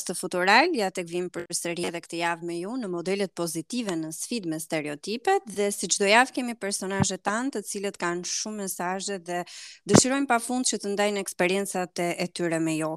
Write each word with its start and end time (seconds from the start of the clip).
Së 0.00 0.04
të 0.08 0.14
futural, 0.16 0.70
ja 0.72 0.86
të 0.88 1.02
këvim 1.04 1.26
për 1.32 1.42
sërri 1.52 1.82
edhe 1.84 2.00
këtë 2.00 2.16
javë 2.18 2.46
me 2.48 2.54
ju 2.56 2.70
në 2.80 2.88
modelet 2.88 3.32
pozitive 3.36 3.92
në 4.00 4.08
sfid 4.16 4.46
me 4.48 4.56
stereotipet 4.60 5.44
dhe 5.52 5.66
si 5.76 5.88
qdo 5.92 6.06
javë 6.08 6.32
kemi 6.38 6.54
personajët 6.62 7.20
tanë 7.28 7.52
të 7.52 7.60
cilët 7.68 7.98
kanë 8.00 8.24
shumë 8.30 8.62
mesajët 8.62 9.26
dhe 9.26 9.42
dëshirojmë 9.92 10.30
pa 10.30 10.38
fund 10.46 10.64
që 10.70 10.78
të 10.84 10.94
ndajnë 10.94 11.20
eksperiencat 11.26 12.00
e, 12.00 12.06
e 12.24 12.26
tyre 12.32 12.56
me 12.64 12.78
ju. 12.78 12.88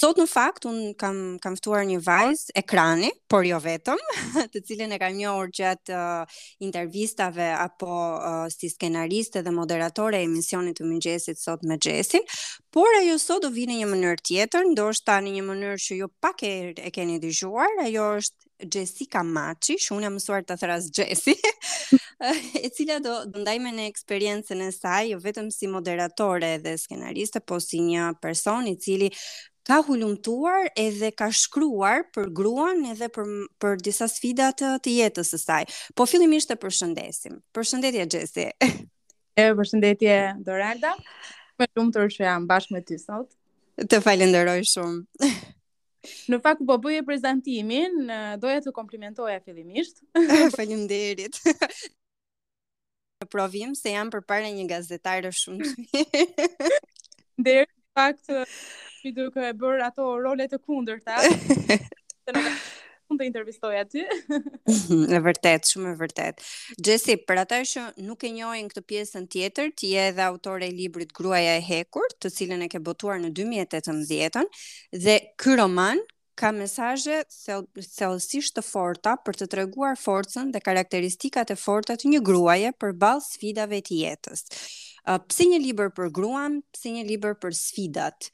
Sot 0.00 0.18
në 0.18 0.26
fakt, 0.32 0.66
unë 0.72 0.90
kam, 1.04 1.20
kam 1.46 1.58
fëtuar 1.60 1.86
një 1.92 2.00
vajzë 2.10 2.58
ekrani, 2.64 3.12
por 3.30 3.46
jo 3.46 3.62
vetëm, 3.62 4.02
të 4.52 4.64
cilën 4.66 4.96
e 4.96 5.00
kam 5.04 5.14
njohur 5.22 5.54
gjatë 5.60 5.94
uh, 5.94 6.42
intervistave 6.66 7.52
apo 7.68 7.92
uh, 8.18 8.48
si 8.50 8.72
skenariste 8.74 9.44
dhe 9.46 9.54
moderatore 9.54 10.18
e 10.18 10.26
emisionit 10.26 10.80
të 10.82 10.90
mëngjesit 10.90 11.38
sot 11.38 11.62
me 11.70 11.78
gjesin, 11.78 12.26
por 12.72 12.88
ajo 12.96 13.18
sot 13.20 13.42
do 13.44 13.50
vinë 13.52 13.74
në 13.74 13.82
një 13.82 13.86
mënyrë 13.90 14.20
tjetër, 14.24 14.62
ndoshta 14.72 15.18
në 15.20 15.32
një 15.34 15.42
mënyrë 15.44 15.80
që 15.86 15.96
ju 15.98 16.06
pak 16.24 16.40
e, 16.48 16.52
e 16.88 16.92
keni 16.94 17.18
dëgjuar, 17.20 17.72
ajo 17.84 18.04
është 18.22 18.68
Jessica 18.76 19.20
Maçi, 19.28 19.74
që 19.82 19.92
unë 19.98 20.06
jam 20.08 20.14
mësuar 20.16 20.46
të 20.48 20.56
thëras 20.62 20.86
Jessi, 20.96 21.34
e 22.64 22.70
cila 22.72 22.96
do, 23.04 23.16
do 23.28 23.42
ndaj 23.42 23.58
në 23.66 23.84
eksperiencën 23.90 24.62
e 24.64 24.68
saj, 24.72 25.10
jo 25.10 25.18
vetëm 25.20 25.50
si 25.52 25.68
moderatore 25.68 26.54
dhe 26.64 26.72
skenariste, 26.80 27.42
po 27.44 27.60
si 27.60 27.82
një 27.90 28.06
person 28.24 28.64
i 28.70 28.72
cili 28.80 29.10
ka 29.68 29.82
hulumtuar 29.86 30.70
edhe 30.86 31.12
ka 31.14 31.28
shkruar 31.30 32.06
për 32.16 32.32
gruan 32.34 32.80
edhe 32.94 33.10
për, 33.14 33.28
për 33.62 33.76
disa 33.84 34.08
sfidat 34.10 34.64
të, 34.80 34.94
jetës 34.96 35.34
së 35.36 35.42
saj. 35.44 35.60
Po 35.94 36.08
fillimisht 36.10 36.50
të 36.50 36.56
përshëndesim. 36.64 37.36
Përshëndetje 37.54 38.08
Jessi. 38.16 38.48
e 39.42 39.48
përshëndetje 39.60 40.16
Doralda 40.42 40.96
shumë 41.62 41.62
e 41.62 41.72
lumtur 41.76 42.10
që 42.10 42.24
jam 42.24 42.46
bashkë 42.48 42.74
me 42.74 42.80
ty 42.86 42.98
sot. 42.98 43.28
Të 43.88 44.00
falenderoj 44.04 44.60
shumë. 44.68 45.32
Në 46.32 46.38
fakt 46.42 46.64
po 46.66 46.76
bëj 46.82 47.04
prezantimin, 47.06 48.08
doja 48.42 48.60
të 48.64 48.72
komplimentoja 48.74 49.38
fillimisht. 49.44 50.00
Faleminderit. 50.56 51.38
Në 53.20 53.28
provim 53.30 53.74
se 53.78 53.92
jam 53.94 54.10
përpara 54.10 54.50
një 54.50 54.66
gazetare 54.72 55.30
shumë. 55.30 55.72
Në 57.46 57.58
fakt 57.96 58.26
ti 59.02 59.12
duhet 59.12 59.32
të 59.38 59.54
bërë 59.62 59.86
ato 59.86 60.10
role 60.18 60.48
të 60.50 60.58
kundërta 60.58 61.18
unë 63.12 63.20
të 63.20 63.28
intervistoj 63.28 63.76
aty. 63.78 64.04
Në 65.12 65.20
vërtet, 65.24 65.68
shumë 65.70 65.92
e 65.92 65.98
vërtet. 66.00 66.40
Jesse, 66.84 67.18
për 67.28 67.42
ata 67.44 67.60
që 67.68 67.84
nuk 68.06 68.24
e 68.24 68.30
njohin 68.34 68.70
këtë 68.72 68.84
pjesën 68.90 69.28
tjetër, 69.32 69.72
ti 69.78 69.92
je 69.94 70.08
edhe 70.12 70.24
autore 70.26 70.68
i 70.68 70.74
librit 70.76 71.12
Gruaja 71.16 71.56
e 71.58 71.62
Hekur, 71.66 72.08
të 72.22 72.32
cilën 72.34 72.64
e 72.66 72.70
ke 72.72 72.80
botuar 72.84 73.20
në 73.22 73.32
2018 73.36 74.48
dhe 75.04 75.18
ky 75.40 75.56
roman 75.60 76.00
ka 76.40 76.48
mesazhe 76.56 77.20
thellësisht 77.28 78.56
të 78.56 78.64
forta 78.64 79.18
për 79.26 79.36
të 79.42 79.48
treguar 79.52 79.98
forcën 80.00 80.48
dhe 80.54 80.62
karakteristikat 80.64 81.52
e 81.52 81.58
forta 81.60 81.98
të 82.00 82.14
një 82.14 82.20
gruaje 82.24 82.70
përballë 82.82 83.26
sfidave 83.26 83.82
të 83.84 84.00
jetës. 84.00 84.46
Uh, 85.02 85.18
pse 85.26 85.44
një 85.50 85.58
libër 85.64 85.90
për 85.92 86.08
gruan, 86.14 86.60
pse 86.72 86.92
një 86.94 87.04
libër 87.10 87.36
për 87.42 87.54
sfidat? 87.58 88.30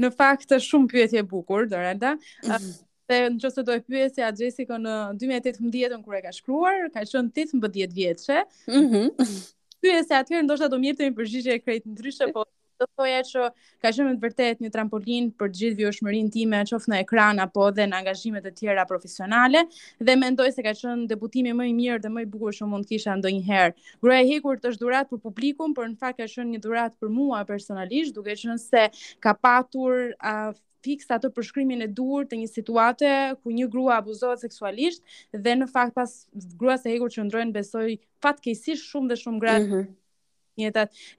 Në 0.00 0.08
fakt 0.16 0.50
është 0.52 0.66
shumë 0.70 0.90
pyetje 0.92 1.22
e 1.22 1.26
bukur, 1.28 1.68
Dorenda. 1.68 2.14
Mm 2.16 2.50
-hmm. 2.50 2.54
Uh, 2.56 2.84
Dhe 3.06 3.18
në 3.30 3.40
qësë 3.42 3.52
të 3.60 3.66
dojë 3.68 3.82
pyës 3.90 4.16
e 4.18 4.24
atë 4.26 4.78
në 4.84 4.94
2018 5.20 5.94
në 5.94 6.02
kërë 6.06 6.18
e 6.20 6.24
ka 6.24 6.32
shkruar, 6.36 6.86
ka 6.94 7.04
qënë 7.06 7.46
18 7.46 7.94
vjetë 7.94 8.26
që. 8.26 8.40
Mm 8.74 8.88
-hmm. 8.90 9.32
Pyës 9.84 10.10
atë 10.18 10.40
ndoshtë 10.48 10.70
do 10.72 10.78
mirë 10.82 10.98
të 10.98 11.02
mi 11.08 11.14
përgjigje 11.20 11.52
e 11.54 11.62
krejtë 11.62 11.86
në 11.86 11.94
dryshe, 12.00 12.30
po 12.34 12.42
të 12.76 12.86
thoja 12.98 13.20
që 13.30 13.44
ka 13.82 13.92
qënë 13.94 14.04
me 14.08 14.12
të 14.18 14.22
vërtet 14.26 14.58
një 14.60 14.70
trampolin 14.74 15.28
për 15.40 15.52
gjithë 15.58 15.76
vjo 15.80 15.90
time, 15.94 16.30
ti 16.34 16.42
me 16.50 16.60
në 16.66 16.96
ekran 17.04 17.38
apo 17.46 17.70
dhe 17.78 17.86
në 17.86 17.96
angazhimet 18.02 18.44
të 18.48 18.52
tjera 18.58 18.84
profesionale. 18.90 19.62
Dhe 20.00 20.16
mendoj 20.18 20.50
se 20.52 20.62
ka 20.66 20.70
qënë 20.70 21.06
më 21.46 21.52
mëj 21.62 21.72
mirë 21.78 22.02
dhe 22.02 22.08
mëj 22.18 22.26
bukur 22.26 22.52
shumë 22.58 22.70
mund 22.74 22.86
kisha 22.90 23.14
ndoj 23.16 23.32
një 23.38 23.44
herë. 23.48 24.30
hekur 24.30 24.58
të 24.58 24.74
shdurat 24.74 25.08
për 25.08 25.18
publikun, 25.20 25.74
por 25.74 25.86
në 25.88 25.96
fakt 26.00 26.18
ka 26.18 26.24
qenë 26.26 26.50
një 26.54 26.60
durat 26.66 26.92
për 27.00 27.08
mua 27.08 27.44
personalisht, 27.44 28.14
duke 28.14 28.32
qenë 28.34 28.58
se 28.58 28.90
ka 29.20 29.32
patur, 29.34 30.12
uh, 30.22 30.52
fiks 30.86 31.08
atë 31.14 31.28
përshkrimin 31.36 31.84
e 31.86 31.90
dur 31.98 32.26
të 32.30 32.38
një 32.42 32.48
situate 32.54 33.12
ku 33.40 33.54
një 33.58 33.68
grua 33.72 33.98
abuzohet 34.00 34.44
seksualisht 34.46 35.04
dhe 35.46 35.56
në 35.62 35.70
fakt 35.76 35.94
pas 35.98 36.16
gruas 36.62 36.86
e 36.86 36.94
hekur 36.94 37.12
që 37.16 37.28
ndrojnë 37.30 37.54
besoj 37.60 37.86
fatkeqësisht 38.26 38.90
shumë 38.92 39.12
dhe 39.12 39.22
shumë 39.26 39.46
gratë. 39.46 39.64
Mm 39.68 39.76
-hmm 39.76 39.94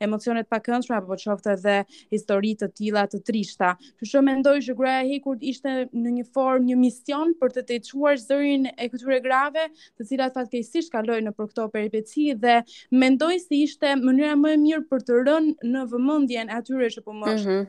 emocionet 0.06 0.48
pa 0.50 0.58
këndshme 0.66 0.96
apo 0.98 1.14
çoftë 1.24 1.44
po 1.46 1.52
edhe 1.58 1.74
histori 2.14 2.54
të 2.58 2.68
tilla 2.78 3.04
të 3.08 3.20
trishta. 3.28 3.68
Shumë 4.00 4.10
që 4.14 4.24
mendoj 4.30 4.54
që 4.68 4.74
gruaja 4.80 5.04
e 5.04 5.10
hekur 5.12 5.38
ishte 5.52 5.70
në 6.04 6.10
një 6.16 6.26
formë 6.36 6.66
një 6.72 6.78
mision 6.86 7.28
për 7.42 7.50
të 7.56 7.62
tejuar 7.70 8.16
zërin 8.28 8.64
e 8.66 8.86
këtyre 8.94 9.20
grave, 9.28 9.64
të 9.98 10.08
cilat 10.10 10.34
fatkeqësisht 10.40 10.92
kalojnë 10.96 11.34
për 11.38 11.46
këto 11.52 11.70
peripeci 11.76 12.26
dhe 12.44 12.56
mendoj 13.04 13.36
se 13.40 13.48
si 13.48 13.62
ishte 13.68 13.90
mënyra 14.06 14.34
më 14.44 14.50
e 14.56 14.58
mirë 14.66 14.88
për 14.90 15.00
të 15.08 15.16
rënë 15.30 15.52
në 15.74 15.82
vëmendjen 15.94 16.48
atyre 16.58 16.88
që 16.96 17.02
po 17.06 17.14
mosh. 17.22 17.46
Mm 17.46 17.54
-hmm 17.54 17.68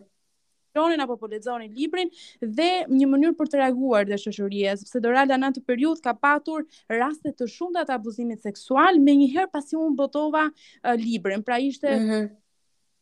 shohin 0.78 1.00
apo 1.00 1.16
po 1.16 1.26
lexonin 1.30 1.74
librin 1.76 2.10
dhe 2.58 2.68
një 2.98 3.08
mënyrë 3.14 3.36
për 3.40 3.50
të 3.52 3.58
reaguar 3.62 4.06
dhe 4.08 4.18
shoqëria, 4.22 4.76
sepse 4.80 5.00
Dorala 5.02 5.38
në 5.42 5.50
atë 5.52 5.62
periudhë 5.70 6.04
ka 6.06 6.14
patur 6.24 6.66
raste 6.92 7.32
të 7.40 7.48
shumta 7.54 7.84
të 7.88 7.96
abuzimit 7.98 8.44
seksual, 8.46 9.00
më 9.08 9.16
njëherë 9.22 9.52
pasi 9.56 9.78
un 9.82 9.96
botova 10.00 10.46
uh, 10.50 10.96
librin. 11.02 11.42
Pra 11.50 11.60
ishte 11.70 11.90
mm 11.96 12.10
-hmm 12.10 12.28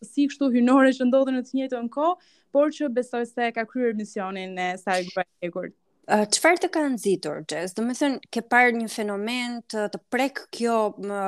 si 0.05 0.27
kështu 0.29 0.51
hynore 0.55 0.91
që 0.97 1.05
ndodhen 1.09 1.35
në 1.39 1.43
të 1.47 1.53
njëjtën 1.57 1.87
kohë, 1.95 2.19
por 2.53 2.67
që 2.77 2.89
besoj 2.99 3.25
se 3.27 3.45
ka 3.57 3.63
kryer 3.71 3.95
misionin 4.01 4.59
e 4.59 4.67
saj 4.83 4.99
grupi 5.09 5.31
i 5.43 5.49
Qëfar 6.07 6.59
të 6.63 6.69
ka 6.71 6.83
nëzitur, 6.87 7.41
Gjes? 7.51 7.73
Dëmë 7.75 7.95
thënë, 7.99 8.19
ke 8.35 8.41
parë 8.53 8.75
një 8.79 8.91
fenomen 8.93 9.57
të, 9.73 9.89
të 9.91 10.01
prek 10.15 10.43
kjo 10.55 10.75
më, 11.03 11.23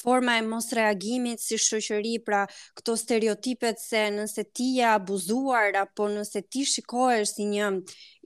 forma 0.00 0.34
e 0.36 0.42
mos 0.44 0.68
reagimit 0.76 1.40
si 1.40 1.56
shëshëri, 1.56 2.12
pra 2.26 2.42
këto 2.76 2.92
stereotipet 3.00 3.80
se 3.80 4.02
nëse 4.18 4.44
ti 4.52 4.68
ja 4.76 4.92
abuzuar, 4.98 5.80
apo 5.86 6.10
nëse 6.12 6.44
ti 6.44 6.66
shikoesh 6.74 7.32
si 7.38 7.48
një 7.54 7.70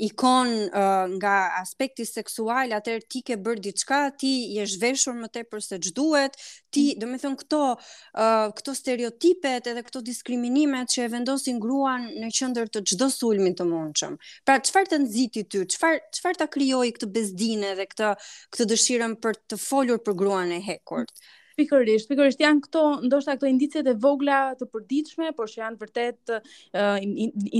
ikon 0.00 0.48
uh, 0.64 1.06
nga 1.20 1.34
aspekti 1.60 2.06
seksual, 2.08 2.72
atëherë 2.72 3.06
ti 3.12 3.20
ke 3.26 3.36
bërë 3.44 3.62
diçka, 3.68 3.98
ti 4.20 4.30
je 4.56 4.64
zhveshur 4.74 5.16
më 5.18 5.28
tepër 5.34 5.64
se 5.66 5.78
ç'duhet, 5.88 6.36
ti, 6.72 6.84
mm. 6.96 7.18
do 7.20 7.34
këto, 7.42 7.60
uh, 7.76 8.52
këto 8.58 8.74
stereotipet 8.78 9.68
edhe 9.72 9.82
këto 9.86 10.02
diskriminimet 10.06 10.92
që 10.94 11.04
e 11.06 11.10
vendosin 11.16 11.60
gruan 11.62 12.06
në 12.24 12.30
qendër 12.38 12.72
të 12.72 12.84
çdo 12.94 13.10
sulmit 13.16 13.58
të 13.60 13.68
mundshëm. 13.70 14.16
Pra 14.46 14.58
çfarë 14.64 14.94
të 14.94 15.02
nxiti 15.04 15.44
ty? 15.52 15.64
Çfarë 15.74 16.00
çfarë 16.18 16.40
ta 16.42 16.48
krijoi 16.56 16.94
këtë 16.96 17.10
bezdinë 17.18 17.74
dhe 17.80 17.88
këtë 17.92 18.12
këtë 18.56 18.70
dëshirën 18.72 19.18
për 19.24 19.42
të 19.52 19.60
folur 19.66 20.00
për 20.06 20.16
gruan 20.22 20.56
e 20.56 20.62
hekurt? 20.70 21.12
Mm 21.12 21.36
pikërisht, 21.60 22.10
pikërisht 22.10 22.40
janë 22.42 22.62
këto, 22.66 22.84
ndoshta 23.06 23.34
këto 23.38 23.48
indicet 23.50 23.88
e 23.90 23.96
vogla 24.00 24.40
të 24.58 24.68
përditshme, 24.74 25.32
por 25.36 25.48
që 25.52 25.62
janë 25.64 25.80
vërtet 25.82 26.34
uh, 26.34 26.98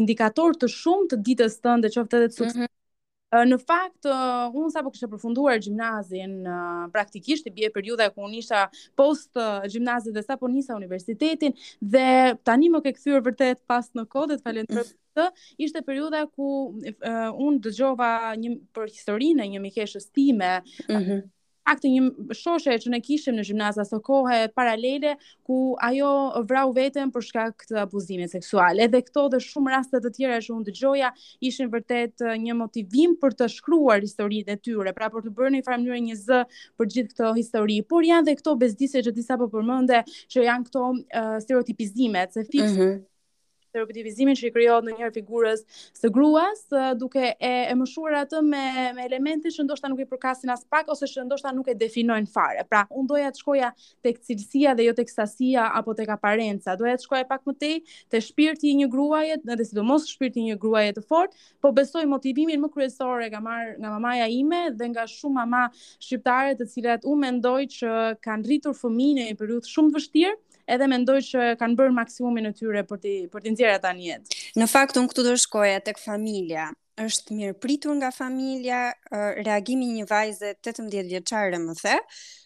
indikator 0.01 0.57
të 0.61 0.69
shumë 0.75 1.11
të 1.13 1.21
ditës 1.29 1.59
tënde, 1.65 1.91
qoftë 1.95 2.21
edhe 2.21 2.29
të 2.33 2.39
sukses. 2.43 2.57
Mm 2.59 2.63
-hmm. 2.65 2.77
Në 3.47 3.57
fakt, 3.63 4.07
uh, 4.11 4.51
unë 4.59 4.73
sa 4.75 4.81
po 4.83 4.91
kështë 4.91 5.07
përfunduar 5.13 5.61
gjimnazin 5.63 6.33
uh, 6.51 6.89
praktikisht, 6.93 7.47
i 7.47 7.53
bje 7.55 7.69
periuda 7.77 8.07
e 8.07 8.11
ku 8.15 8.25
unë 8.27 8.41
isha 8.41 8.63
post 8.99 9.37
uh, 9.39 9.61
gjimnazit 9.71 10.15
dhe 10.17 10.23
sa 10.27 10.35
po 10.37 10.49
njësa 10.51 10.75
universitetin, 10.81 11.53
dhe 11.93 12.07
tani 12.45 12.67
më 12.75 12.83
ke 12.83 12.91
këthyrë 12.97 13.23
vërtet 13.29 13.59
pas 13.71 13.87
në 13.97 14.07
kodet, 14.11 14.43
falen 14.43 14.67
të 14.67 14.83
mm. 14.83 14.89
të, 15.15 15.29
ishte 15.63 15.81
periuda 15.87 16.25
ku 16.35 16.47
uh, 16.73 17.31
unë 17.47 17.61
dëgjova 17.65 18.11
një, 18.43 18.51
për 18.75 18.87
historinë 18.97 19.43
e 19.45 19.49
një 19.53 19.61
mikeshës 19.69 20.07
time, 20.17 20.51
mm 20.91 21.01
-hmm 21.07 21.21
akte 21.71 21.91
një 21.93 22.35
shoshe 22.37 22.75
që 22.83 22.91
ne 22.95 22.99
kishim 23.05 23.37
në 23.39 23.45
gjimnaz 23.47 23.79
aso 23.81 24.01
kohë 24.07 24.39
paralele 24.59 25.13
ku 25.47 25.59
ajo 25.89 26.09
vrau 26.51 26.73
veten 26.77 27.13
për 27.15 27.27
shkak 27.29 27.67
të 27.71 27.79
abuzimit 27.85 28.33
seksual. 28.33 28.81
Edhe 28.87 29.01
këto 29.07 29.25
dhe 29.35 29.41
shumë 29.45 29.75
raste 29.77 30.01
të 30.05 30.13
tjera 30.17 30.41
që 30.45 30.55
unë 30.57 30.69
dëgjoja 30.71 31.11
ishin 31.51 31.71
vërtet 31.75 32.25
një 32.45 32.57
motivim 32.63 33.15
për 33.23 33.39
të 33.43 33.51
shkruar 33.57 34.03
historitë 34.05 34.57
e 34.57 34.61
tyre, 34.67 34.95
pra 34.99 35.11
për 35.15 35.29
të 35.29 35.35
bërë 35.39 35.53
një 35.59 35.63
farë 35.71 36.01
një 36.11 36.19
z 36.25 36.43
për 36.81 36.93
gjithë 36.97 37.15
këto 37.17 37.33
histori. 37.39 37.81
Por 37.95 38.07
janë 38.11 38.29
dhe 38.31 38.39
këto 38.41 38.57
bezdise 38.65 39.05
që 39.07 39.15
disa 39.21 39.39
po 39.43 39.51
përmende 39.55 40.03
që 40.33 40.49
janë 40.49 40.69
këto 40.69 40.89
uh, 40.97 41.39
stereotipizime, 41.45 42.27
se 42.35 42.45
fikse 42.49 42.69
uh 42.71 42.71
mhm. 42.81 42.91
-huh 42.91 43.07
stereotipizimin 43.71 44.39
që 44.39 44.49
i 44.49 44.53
krijohet 44.55 44.87
në 44.87 44.95
njëherë 44.97 45.15
figurës 45.15 45.61
së 46.01 46.11
gruas, 46.15 46.63
duke 47.01 47.23
e, 47.37 47.51
e 47.71 47.77
mëshuar 47.79 48.17
atë 48.25 48.41
me 48.47 48.63
me 48.97 49.05
elemente 49.07 49.53
që 49.55 49.65
ndoshta 49.67 49.89
nuk 49.93 50.03
i 50.03 50.07
përkasin 50.11 50.51
as 50.55 50.65
pak 50.73 50.89
ose 50.95 51.07
që 51.11 51.25
ndoshta 51.29 51.53
nuk 51.55 51.69
e 51.73 51.77
definojnë 51.79 52.31
fare. 52.35 52.65
Pra, 52.69 52.83
unë 52.91 53.09
doja 53.13 53.31
të 53.37 53.43
shkoja 53.43 53.71
tek 54.07 54.19
cilësia 54.27 54.75
dhe 54.79 54.89
jo 54.89 54.95
tek 54.99 55.13
sasia 55.13 55.69
apo 55.79 55.95
tek 55.99 56.11
aparenca. 56.15 56.75
Doja 56.81 56.97
të 56.99 57.07
shkoja 57.07 57.29
pak 57.31 57.47
më 57.49 57.57
tej 57.63 57.77
te 58.11 58.23
shpirti 58.27 58.73
i 58.75 58.81
një 58.83 58.91
gruaje, 58.93 59.39
edhe 59.55 59.67
sidomos 59.71 60.09
shpirti 60.11 60.43
i 60.43 60.49
një 60.51 60.59
gruaje 60.63 60.97
të 60.99 61.05
fortë, 61.07 61.41
po 61.63 61.71
besoj 61.77 62.05
motivimin 62.11 62.61
më 62.65 62.73
kryesor 62.75 63.23
e 63.23 63.31
kam 63.33 63.47
marr 63.47 63.77
nga 63.81 63.95
mamaja 63.97 64.27
ime 64.31 64.65
dhe 64.79 64.91
nga 64.93 65.07
shumë 65.09 65.39
mama 65.41 65.65
shqiptare 65.77 66.57
të 66.59 66.67
cilat 66.73 67.07
u 67.09 67.15
mendoj 67.19 67.63
që 67.73 67.95
kanë 68.25 68.49
rritur 68.49 68.77
fëmijën 68.77 69.23
në 69.23 69.29
një 69.31 69.39
periudhë 69.41 69.71
shumë 69.75 69.93
të 69.95 69.99
vështirë 70.01 70.37
edhe 70.69 70.87
mendoj 70.91 71.21
që 71.31 71.49
kanë 71.61 71.77
bërë 71.79 71.95
maksimumin 71.97 72.51
e 72.51 72.53
tyre 72.59 72.85
për 72.91 73.03
ti 73.05 73.15
për 73.33 73.45
ti 73.47 73.53
nxjerrë 73.55 73.79
atë 73.81 73.93
në 74.01 74.07
jetë. 74.09 74.39
Në 74.61 74.69
fakt 74.73 75.01
unë 75.01 75.13
këtu 75.13 75.25
do 75.27 75.35
të 75.37 75.43
shkoja 75.45 75.81
tek 75.87 76.01
familja. 76.05 76.71
Është 77.01 77.37
mirë 77.37 77.55
pritur 77.63 77.95
nga 77.97 78.11
familja, 78.13 78.81
reagimi 79.41 79.89
i 79.93 79.99
një 80.01 80.09
vajze 80.11 80.55
18 80.69 81.09
vjeçare 81.15 81.63
më 81.63 81.79
the 81.81 81.97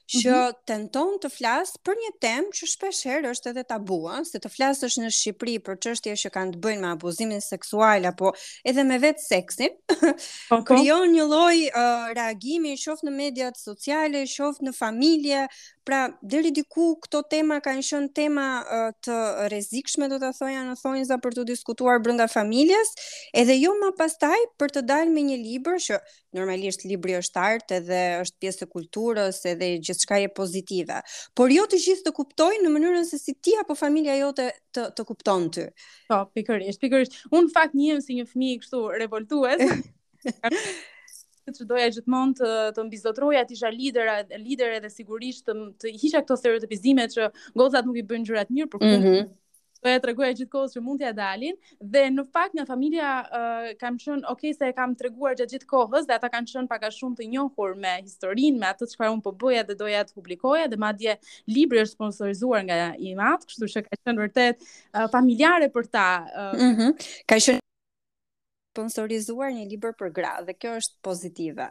që 0.06 0.30
mm 0.30 0.48
-hmm. 0.48 0.56
tenton 0.68 1.14
të 1.22 1.28
flasë 1.32 1.78
për 1.86 1.94
një 2.02 2.10
temë 2.20 2.50
që 2.58 2.66
shpeshherë 2.74 3.30
është 3.32 3.50
edhe 3.52 3.64
tabua, 3.68 4.18
se 4.28 4.38
të 4.42 4.48
flasësh 4.52 4.98
në 5.00 5.10
Shqipëri 5.18 5.54
për 5.64 5.78
çështje 5.86 6.16
që 6.24 6.30
kanë 6.36 6.52
të 6.56 6.60
bëjnë 6.66 6.80
me 6.84 6.90
abuzimin 6.92 7.40
seksual 7.44 8.04
apo 8.10 8.34
edhe 8.68 8.82
me 8.90 8.98
vetë 9.04 9.26
seksin. 9.28 9.72
Okay. 10.54 10.62
Po, 10.64 10.64
po. 10.64 10.74
Krijon 10.78 11.12
një 11.12 11.24
lloj 11.26 11.58
uh, 11.68 12.12
reagimi 12.16 12.74
qoftë 12.78 13.06
në 13.08 13.12
mediat 13.16 13.56
sociale, 13.58 14.20
qoftë 14.28 14.66
në 14.68 14.72
familje, 14.76 15.44
pra 15.84 16.00
deri 16.22 16.50
diku 16.54 16.92
këto 17.02 17.22
tema 17.32 17.58
kanë 17.64 17.82
qenë 17.90 18.10
tema 18.18 18.44
uh, 18.62 18.90
të 19.04 19.16
rrezikshme 19.50 20.08
do 20.12 20.18
ta 20.22 20.30
thoja 20.36 20.62
në 20.68 20.76
thonjza 20.82 21.16
për 21.24 21.36
të 21.38 21.44
diskutuar 21.52 21.98
brenda 22.04 22.26
familjes, 22.30 22.92
edhe 23.32 23.56
jo 23.58 23.74
më 23.82 23.90
pastaj 23.98 24.40
për 24.60 24.74
të 24.76 24.84
dalë 24.90 25.14
me 25.16 25.22
një 25.30 25.38
libër 25.46 25.80
që 25.88 26.00
normalisht 26.34 26.82
libri 26.88 27.14
është 27.18 27.40
art 27.42 27.74
edhe 27.78 28.00
është 28.24 28.42
pjesë 28.42 28.66
e 28.66 28.70
kulturës 28.74 29.40
edhe 29.50 29.68
gjithçka 29.86 30.18
e 30.24 30.28
pozitive. 30.36 30.98
Por 31.38 31.52
jo 31.54 31.64
të 31.70 31.80
gjithë 31.84 32.06
të 32.08 32.14
kuptojnë 32.18 32.62
në 32.66 32.72
mënyrën 32.74 33.06
se 33.08 33.20
si 33.22 33.34
ti 33.36 33.54
apo 33.60 33.76
familja 33.78 34.16
jote 34.18 34.50
të 34.74 34.88
të 34.98 35.06
kupton 35.12 35.46
ty. 35.54 35.68
Po, 36.10 36.20
pikërisht, 36.36 36.80
pikërisht. 36.82 37.20
Unë 37.34 37.54
fakt 37.54 37.78
njihem 37.78 38.02
si 38.04 38.18
një 38.18 38.26
fëmijë 38.32 38.62
kështu 38.64 38.82
revoltues. 39.00 39.64
që 41.54 41.66
doja 41.70 41.88
gjithmonë 41.94 42.36
të 42.40 42.50
të 42.76 42.84
mbizotroja 42.88 43.46
të 43.46 43.56
isha 43.58 43.70
lidera 43.70 44.18
lidere 44.40 44.80
dhe 44.80 44.90
sigurisht 44.90 45.44
të 45.48 45.54
të 45.84 45.94
hiqja 46.00 46.24
këto 46.24 46.38
stereotipizime 46.40 47.06
që 47.14 47.30
gozat 47.60 47.84
nuk 47.88 48.00
i 48.00 48.06
bëjnë 48.10 48.30
gjërat 48.32 48.52
njërë 48.58 48.70
për 48.74 48.84
këtë 48.84 49.00
Mm 49.00 49.02
-hmm 49.04 49.32
po 49.84 49.92
e 49.92 50.00
treguaj 50.00 50.32
gjithkohës 50.40 50.72
që 50.78 50.82
mund 50.84 51.02
t'ia 51.02 51.10
dalin 51.16 51.56
dhe 51.92 52.04
në 52.14 52.22
fakt 52.34 52.54
nga 52.56 52.64
familja 52.70 53.08
uh, 53.24 53.66
kam 53.80 53.98
thënë 54.00 54.24
ok 54.32 54.44
se 54.56 54.70
e 54.70 54.74
kam 54.78 54.94
treguar 54.98 55.34
gjatë 55.36 55.56
gjithkohës 55.58 56.06
dhe 56.08 56.16
ata 56.16 56.30
kanë 56.32 56.50
qenë 56.54 56.70
pak 56.70 56.86
a 56.88 56.92
shumë 56.94 57.18
të 57.20 57.26
njohur 57.34 57.74
me 57.82 57.92
historinë 58.00 58.60
me 58.62 58.70
atë 58.70 58.88
çfarë 58.94 59.12
un 59.14 59.20
po 59.26 59.34
bëja 59.44 59.66
dhe 59.68 59.76
doja 59.82 60.00
të 60.08 60.16
publikoja 60.16 60.70
dhe 60.72 60.80
madje 60.80 61.16
libri 61.56 61.82
është 61.82 61.98
sponsorizuar 61.98 62.64
nga 62.68 62.78
Imat, 63.10 63.44
kështu 63.50 63.68
që 63.74 63.84
ka 63.88 64.00
qenë 64.06 64.24
vërtet 64.24 64.64
uh, 64.64 65.06
familjare 65.12 65.68
për 65.74 65.90
ta. 65.92 66.06
Uh... 66.32 66.62
Mm 66.62 66.74
-hmm. 66.74 67.06
Ka 67.28 67.36
qenë 67.36 67.60
sponsorizuar 68.74 69.50
një 69.52 69.64
libër 69.74 69.92
për 70.00 70.08
gra 70.16 70.32
dhe 70.46 70.54
kjo 70.60 70.70
është 70.80 70.96
pozitive. 71.04 71.66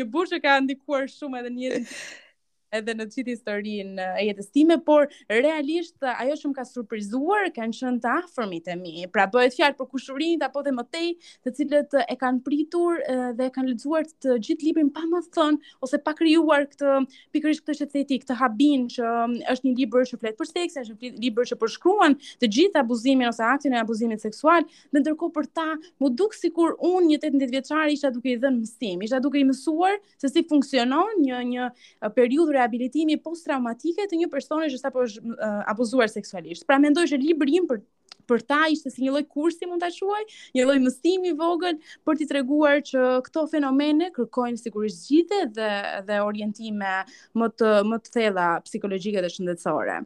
një 0.00 0.04
burrë 0.12 0.30
që 0.32 0.38
ka 0.44 0.60
ndikuar 0.64 1.04
shumë 1.18 1.38
edhe 1.40 1.50
në 1.56 1.60
jetën. 1.66 1.86
edhe 2.76 2.94
në 2.96 3.06
çit 3.12 3.28
historinë 3.30 4.06
e 4.20 4.24
jetës 4.30 4.48
time, 4.54 4.78
por 4.86 5.08
realisht 5.30 6.02
ajo 6.14 6.36
që 6.40 6.50
më 6.52 6.56
ka 6.58 6.64
surprizuar 6.68 7.46
kanë 7.54 7.76
qenë 7.82 8.00
të 8.06 8.10
afërmit 8.22 8.70
e 8.72 8.76
mi. 8.80 8.94
Pra 9.12 9.26
bëhet 9.34 9.56
fjalë 9.58 9.76
për 9.78 9.88
kushurinë 9.92 10.40
të 10.42 10.48
apo 10.48 10.62
dhe 10.64 10.72
motëj, 10.76 11.10
të 11.44 11.52
cilët 11.58 11.96
e 12.02 12.16
kanë 12.20 12.40
pritur 12.46 13.02
dhe 13.38 13.48
e 13.48 13.52
kanë 13.54 13.74
lexuar 13.74 14.06
të 14.24 14.38
gjithë 14.46 14.68
librin 14.70 14.90
pa 14.96 15.04
më 15.12 15.20
thën 15.36 15.60
ose 15.86 16.00
pa 16.06 16.14
krijuar 16.18 16.64
këtë 16.72 16.94
pikërisht 17.36 17.64
këtë 17.64 17.78
şeyti, 17.98 18.20
këtë 18.24 18.38
Habin 18.42 18.86
që 18.94 19.04
um, 19.06 19.36
është 19.52 19.68
një 19.68 19.74
libër 19.82 20.08
që 20.10 20.20
flet 20.22 20.38
për 20.40 20.50
seks, 20.50 20.78
është 20.84 20.96
një 21.04 21.12
libër 21.26 21.50
që 21.52 21.58
përshkruan 21.60 22.16
të 22.42 22.48
gjithë 22.56 22.80
abuzimin 22.80 23.28
ose 23.28 23.44
aktin 23.46 23.76
e 23.76 23.80
abuzimit 23.82 24.22
seksual, 24.24 24.64
ndërkohë 24.96 25.34
për 25.36 25.46
ta, 25.56 25.68
mu 26.02 26.08
duk 26.18 26.34
sikur 26.34 26.74
unë 26.80 27.18
18 27.20 27.48
vjeçare 27.52 27.92
isha 27.94 28.10
duke 28.14 28.32
i 28.32 28.38
dhënë 28.42 28.62
mësim, 28.62 29.04
isha 29.06 29.20
duke 29.24 29.40
i 29.40 29.44
mësuar 29.48 29.98
se 30.22 30.30
si 30.32 30.42
funksionon 30.50 31.20
një 31.26 31.42
një 31.52 31.68
periudhë 32.16 32.61
post 32.70 33.24
posttraumatike 33.24 34.06
të 34.10 34.20
një 34.22 34.28
personi 34.32 34.68
që 34.70 34.78
sapo 34.82 35.06
është 35.06 35.22
uh, 35.32 35.64
abuzuar 35.72 36.08
seksualisht. 36.10 36.66
Pra 36.68 36.78
mendoj 36.82 37.08
që 37.12 37.18
libri 37.22 37.58
im 37.62 37.66
për 37.70 37.82
për 38.30 38.38
ta 38.46 38.68
ishte 38.70 38.86
si 38.88 39.02
një 39.02 39.10
lloj 39.10 39.24
kursi 39.28 39.66
mund 39.66 39.82
ta 39.82 39.88
quaj, 39.90 40.22
një 40.54 40.62
lloj 40.64 40.76
mësimi 40.84 41.32
i 41.32 41.34
vogël 41.36 41.74
për 42.06 42.16
t'i 42.20 42.26
treguar 42.30 42.78
që 42.86 43.00
këto 43.26 43.42
fenomene 43.50 44.12
kërkojnë 44.14 44.60
sigurisht 44.62 45.02
zgjidhje 45.08 45.48
dhe 45.56 45.70
dhe 46.06 46.20
orientime 46.22 46.92
më 47.36 47.48
të 47.58 47.70
më 47.90 47.98
të 48.04 48.12
thella 48.14 48.46
psikologjike 48.64 49.24
dhe 49.24 49.32
shëndetësore. 49.34 49.96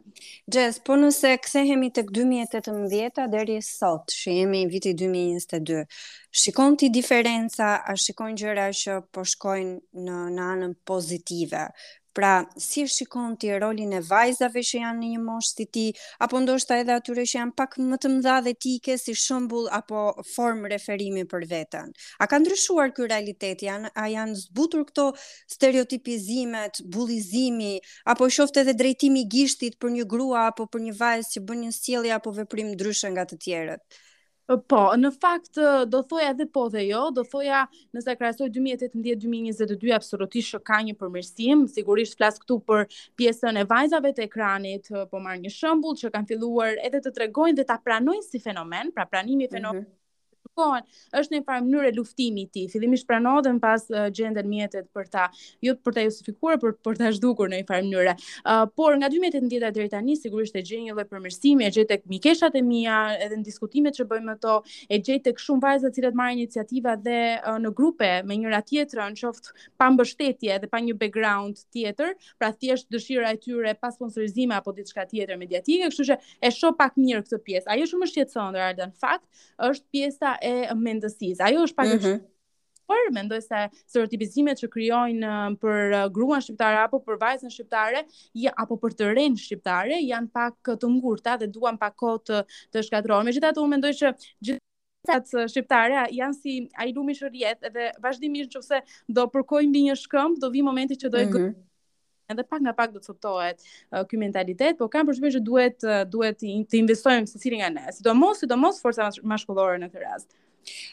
Jess, 0.49 0.81
po 0.87 0.97
nëse 0.97 1.35
kthehemi 1.45 1.91
tek 1.95 2.09
2018-a 2.17 3.27
deri 3.37 3.59
sot, 3.63 4.09
që 4.09 4.35
jemi 4.39 4.63
viti 4.73 4.95
2022, 4.97 5.85
shikon 6.43 6.79
ti 6.81 6.89
diferenca, 6.89 7.75
a 7.85 7.95
shikon 8.01 8.33
gjëra 8.41 8.71
që 8.81 8.99
po 9.13 9.27
shkojnë 9.29 10.03
në 10.09 10.19
në 10.35 10.51
anën 10.57 10.75
pozitive 10.89 11.67
pra 12.17 12.47
si 12.57 12.81
e 12.81 12.87
shikon 12.87 13.35
ti 13.37 13.51
rolin 13.61 13.91
e 13.93 13.99
vajzave 14.09 14.63
që 14.69 14.79
janë 14.83 15.01
në 15.03 15.09
një 15.11 15.19
moshë 15.21 15.51
si 15.51 15.65
ti 15.75 15.83
apo 16.25 16.39
ndoshta 16.41 16.79
edhe 16.81 16.95
atyre 16.97 17.25
që 17.29 17.35
janë 17.37 17.53
pak 17.59 17.75
më 17.91 17.99
të 18.01 18.11
mëdha 18.13 18.37
dhe 18.47 18.53
ti 18.65 18.71
ke 18.87 18.95
si 19.01 19.13
shembull 19.23 19.67
apo 19.79 20.01
form 20.31 20.65
referimi 20.73 21.27
për 21.33 21.45
veten. 21.51 21.93
A 22.23 22.25
ka 22.31 22.39
ndryshuar 22.41 22.89
ky 22.97 23.05
realiteti? 23.11 23.69
A 23.69 24.07
janë 24.15 24.39
zbutur 24.41 24.87
këto 24.89 25.05
stereotipizimet, 25.53 26.81
bullizimi 26.95 27.75
apo 28.15 28.25
qoftë 28.37 28.65
edhe 28.65 28.77
drejtimi 28.81 29.23
i 29.27 29.29
gishtit 29.37 29.77
për 29.77 29.93
një 29.99 30.09
grua 30.15 30.47
apo 30.49 30.65
për 30.73 30.87
një 30.89 30.97
vajzë 31.03 31.33
që 31.35 31.45
bën 31.51 31.63
një 31.67 31.71
sjellje 31.79 32.17
apo 32.17 32.33
veprim 32.41 32.73
ndryshe 32.73 33.13
nga 33.13 33.29
të 33.29 33.41
tjerët? 33.45 34.03
Po, 34.67 34.79
në 34.97 35.09
fakt 35.11 35.57
do 35.91 35.99
thoja 36.07 36.29
edhe 36.33 36.45
po 36.57 36.61
dhe 36.75 36.83
jo, 36.87 37.01
do 37.15 37.23
thoja 37.31 37.63
nëse 37.97 38.13
krahasoj 38.19 38.47
2018-2022 38.57 39.91
absolutisht 39.95 40.55
ka 40.69 40.77
një 40.87 40.95
përmirësim, 41.01 41.65
sigurisht 41.73 42.15
flas 42.21 42.39
këtu 42.43 42.57
për 42.69 42.85
pjesën 43.21 43.59
e 43.59 43.65
vajzave 43.73 44.13
të 44.15 44.23
ekranit, 44.29 44.87
po 45.11 45.23
marr 45.27 45.41
një 45.43 45.51
shembull 45.57 45.99
që 46.03 46.13
kanë 46.15 46.31
filluar 46.31 46.79
edhe 46.87 47.03
të 47.07 47.11
tregojnë 47.19 47.59
dhe 47.59 47.67
ta 47.73 47.79
pranojnë 47.89 48.23
si 48.29 48.43
fenomen, 48.47 48.95
pra 48.99 49.09
pranimi 49.15 49.43
i 49.43 49.51
fenomenit 49.57 49.87
mm 49.89 49.91
-hmm 49.91 49.96
kohën, 50.57 50.87
është 51.19 51.35
në 51.35 51.39
një 51.41 51.59
mënyrë 51.65 51.91
luftimi 51.97 52.43
i 52.43 52.47
ti. 52.47 52.63
tij. 52.63 52.71
Fillimisht 52.73 53.07
pranohet 53.09 53.45
dhe 53.45 53.53
më 53.57 53.61
pas 53.63 53.83
uh, 53.93 54.07
gjenden 54.15 54.47
mjetet 54.49 54.87
për 54.95 55.09
ta, 55.13 55.27
jo 55.65 55.75
për 55.85 55.95
ta 55.97 56.03
justifikuar, 56.07 56.57
por 56.61 56.75
për 56.85 56.97
ta 56.99 57.11
zhdukur 57.13 57.51
në 57.51 57.59
një 57.61 57.67
mënyrë. 57.69 58.15
Uh, 58.43 58.65
por 58.79 58.97
nga 58.99 59.09
2018 59.13 59.75
deri 59.77 59.89
tani 59.93 60.15
sigurisht 60.17 60.57
e 60.59 60.63
gjej 60.65 60.81
një 60.87 60.95
lloj 60.97 61.05
përmirësimi, 61.11 61.67
e 61.67 61.71
gjej 61.75 61.87
tek 61.93 62.05
mikeshat 62.13 62.57
e 62.59 62.63
mia, 62.71 62.97
edhe 63.27 63.37
në 63.37 63.45
diskutimet 63.51 63.97
që 63.99 64.07
bëjmë 64.09 64.35
ato, 64.37 64.57
e 64.89 64.99
gjej 65.05 65.19
tek 65.27 65.41
shumë 65.43 65.65
vajza 65.67 65.89
të 65.91 65.99
cilat 65.99 66.17
marrin 66.21 66.41
iniciativa 66.41 66.95
dhe 67.07 67.19
uh, 67.37 67.57
në 67.61 67.73
grupe 67.79 68.09
me 68.27 68.39
njëra 68.41 68.63
tjetrën, 68.69 69.17
qoftë 69.19 69.55
pa 69.77 69.91
mbështetje 69.93 70.59
dhe 70.63 70.71
pa 70.73 70.81
një 70.81 70.97
background 71.03 71.61
tjetër, 71.75 72.15
pra 72.41 72.49
thjesht 72.55 72.89
dëshira 72.93 73.33
e 73.35 73.39
tyre 73.43 73.75
pa 73.77 73.91
sponsorizime 73.93 74.55
apo 74.57 74.73
diçka 74.77 75.05
tjetër 75.11 75.37
mediatike, 75.37 75.91
kështu 75.91 76.07
që 76.11 76.17
e 76.47 76.51
shoh 76.55 76.73
pak 76.79 76.97
mirë 76.97 77.23
këtë 77.25 77.41
pjesë. 77.45 77.67
Ajo 77.75 77.85
shumë 77.91 78.07
është 78.07 78.21
shumë 78.21 78.27
shqetësonde, 78.27 78.63
Alda. 78.67 78.87
Në 78.87 79.01
fakt, 79.03 79.25
është 79.67 79.87
pjesa 79.93 80.33
e 80.47 80.81
mendësisë. 80.87 81.43
Ajo 81.49 81.65
është 81.67 81.79
pak 81.81 81.93
mm 81.93 82.01
-hmm. 82.05 82.25
Por 82.87 83.09
mendoj 83.15 83.37
se 83.43 83.61
stereotipizimet 83.77 84.59
që 84.61 84.67
krijojnë 84.71 85.31
për 85.59 86.05
gruan 86.15 86.41
shqiptare 86.43 86.77
apo 86.85 87.01
për 87.07 87.17
vajzën 87.23 87.51
shqiptare, 87.51 88.05
ja, 88.39 88.53
apo 88.63 88.77
për 88.83 88.95
të 88.97 89.09
rën 89.17 89.35
shqiptare, 89.41 89.97
janë 90.07 90.29
pak 90.31 90.69
të 90.79 90.87
ngurta 90.93 91.33
dhe 91.41 91.49
duan 91.51 91.75
pak 91.81 91.97
kohë 91.99 92.21
të, 92.29 92.37
të 92.71 92.85
shkatërohen. 92.87 93.27
Megjithatë, 93.27 93.59
unë 93.65 93.73
mendoj 93.75 93.91
që 93.99 94.13
gjithësat 94.47 95.35
shqiptare 95.51 96.05
janë 96.21 96.39
si 96.41 96.55
ai 96.79 96.93
lumi 96.95 97.11
i 97.11 97.19
shërjet 97.19 97.67
edhe 97.71 97.89
vazhdimisht 98.07 98.55
nëse 98.55 98.79
do 99.17 99.27
përkojmë 99.35 99.69
mbi 99.75 99.81
një 99.89 99.95
shkëmb, 100.05 100.39
do 100.39 100.51
vi 100.55 100.61
momenti 100.71 100.95
që 101.03 101.09
do 101.11 101.17
e 101.17 101.25
mm 101.27 101.35
-hmm 101.35 101.66
edhe 102.31 102.43
pak 102.43 102.61
nga 102.63 102.73
pak 102.77 102.91
do 102.93 102.99
të 102.99 103.05
thotohet 103.11 103.61
uh, 103.61 104.03
ky 104.09 104.19
mentalitet, 104.23 104.77
por 104.81 104.91
kam 104.95 105.07
përshtypjen 105.11 105.35
se 105.37 105.43
duhet 105.49 105.87
uh, 105.91 106.01
duhet 106.15 106.39
të 106.43 106.79
investojmë 106.83 107.31
secili 107.33 107.61
nga 107.61 107.71
ne, 107.77 107.85
sidomos 107.99 108.43
sidomos 108.43 108.83
forca 108.85 109.09
mashkullore 109.35 109.79
në 109.85 109.91
këtë 109.93 110.05
rast. 110.09 110.29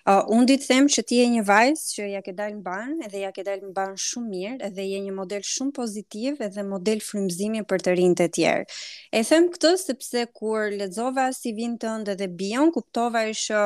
Uh, 0.04 0.20
unë 0.36 0.46
ditë 0.52 0.66
them 0.68 0.86
që 0.94 1.02
ti 1.08 1.18
e 1.22 1.26
një 1.34 1.42
vajzë 1.48 1.86
që 1.94 2.06
ja 2.12 2.20
ke 2.24 2.34
dalë 2.36 2.56
në 2.58 2.62
banë 2.66 3.06
edhe 3.08 3.22
ja 3.22 3.30
ke 3.34 3.44
dalë 3.48 3.68
në 3.70 3.72
banë 3.78 4.00
shumë 4.04 4.30
mirë 4.34 4.58
edhe 4.68 4.84
je 4.86 4.98
një 5.06 5.14
model 5.16 5.44
shumë 5.50 5.74
pozitiv 5.78 6.42
edhe 6.46 6.64
model 6.68 7.00
frimzimi 7.04 7.62
për 7.70 7.84
të 7.86 7.94
rinjë 8.00 8.18
të 8.20 8.26
tjerë. 8.38 8.66
E 9.14 9.22
them 9.30 9.48
këtë 9.54 9.72
sepse 9.84 10.24
kur 10.40 10.68
ledzova 10.80 11.26
si 11.38 11.54
vinë 11.56 11.80
të 11.84 11.94
ndë 12.04 12.16
dhe 12.22 12.30
bion, 12.42 12.72
kuptova 12.76 13.24
e 13.30 13.34
shë 13.40 13.62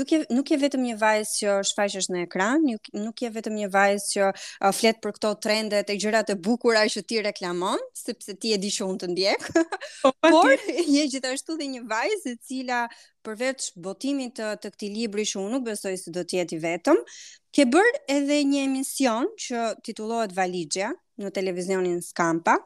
nuk, 0.00 0.50
je 0.52 0.60
vetëm 0.64 0.86
një 0.90 0.96
vajzë 1.02 1.38
që 1.38 1.56
shfaqesh 1.70 2.10
në 2.14 2.24
ekran, 2.26 2.64
nuk, 3.04 3.22
je 3.26 3.32
vetëm 3.38 3.58
një 3.62 3.70
vajzë 3.76 4.10
që 4.14 4.28
uh, 4.34 4.70
fletë 4.78 5.04
për 5.04 5.16
këto 5.18 5.34
trendet 5.48 5.90
e 5.94 5.98
gjërat 6.02 6.34
e 6.34 6.38
bukura 6.48 6.86
që 6.94 7.04
ti 7.10 7.20
reklamon, 7.24 7.82
sepse 8.04 8.36
ti 8.40 8.54
e 8.56 8.60
di 8.62 8.72
shumë 8.78 9.02
të 9.04 9.10
ndjekë, 9.12 9.64
po, 10.02 10.14
por 10.32 10.56
je 10.66 11.10
gjithashtu 11.12 11.60
dhe 11.60 11.68
një 11.76 11.84
vajzë 11.92 12.32
e 12.36 12.40
cila 12.48 12.86
përveç 13.26 13.70
botimit 13.84 14.34
të, 14.38 14.48
të 14.62 14.70
këtij 14.76 14.90
libri 14.94 15.24
që 15.28 15.40
unë 15.40 15.56
nuk 15.56 15.66
besoj 15.70 15.94
se 16.00 16.12
do 16.14 16.22
të 16.26 16.38
jetë 16.40 16.56
i 16.58 16.62
vetëm, 16.68 17.00
ke 17.54 17.66
bër 17.70 17.90
edhe 18.18 18.40
një 18.50 18.62
emision 18.68 19.28
që 19.46 19.64
titullohet 19.86 20.34
Valigja 20.36 20.92
në 21.22 21.30
televizionin 21.36 22.00
Skampa 22.04 22.58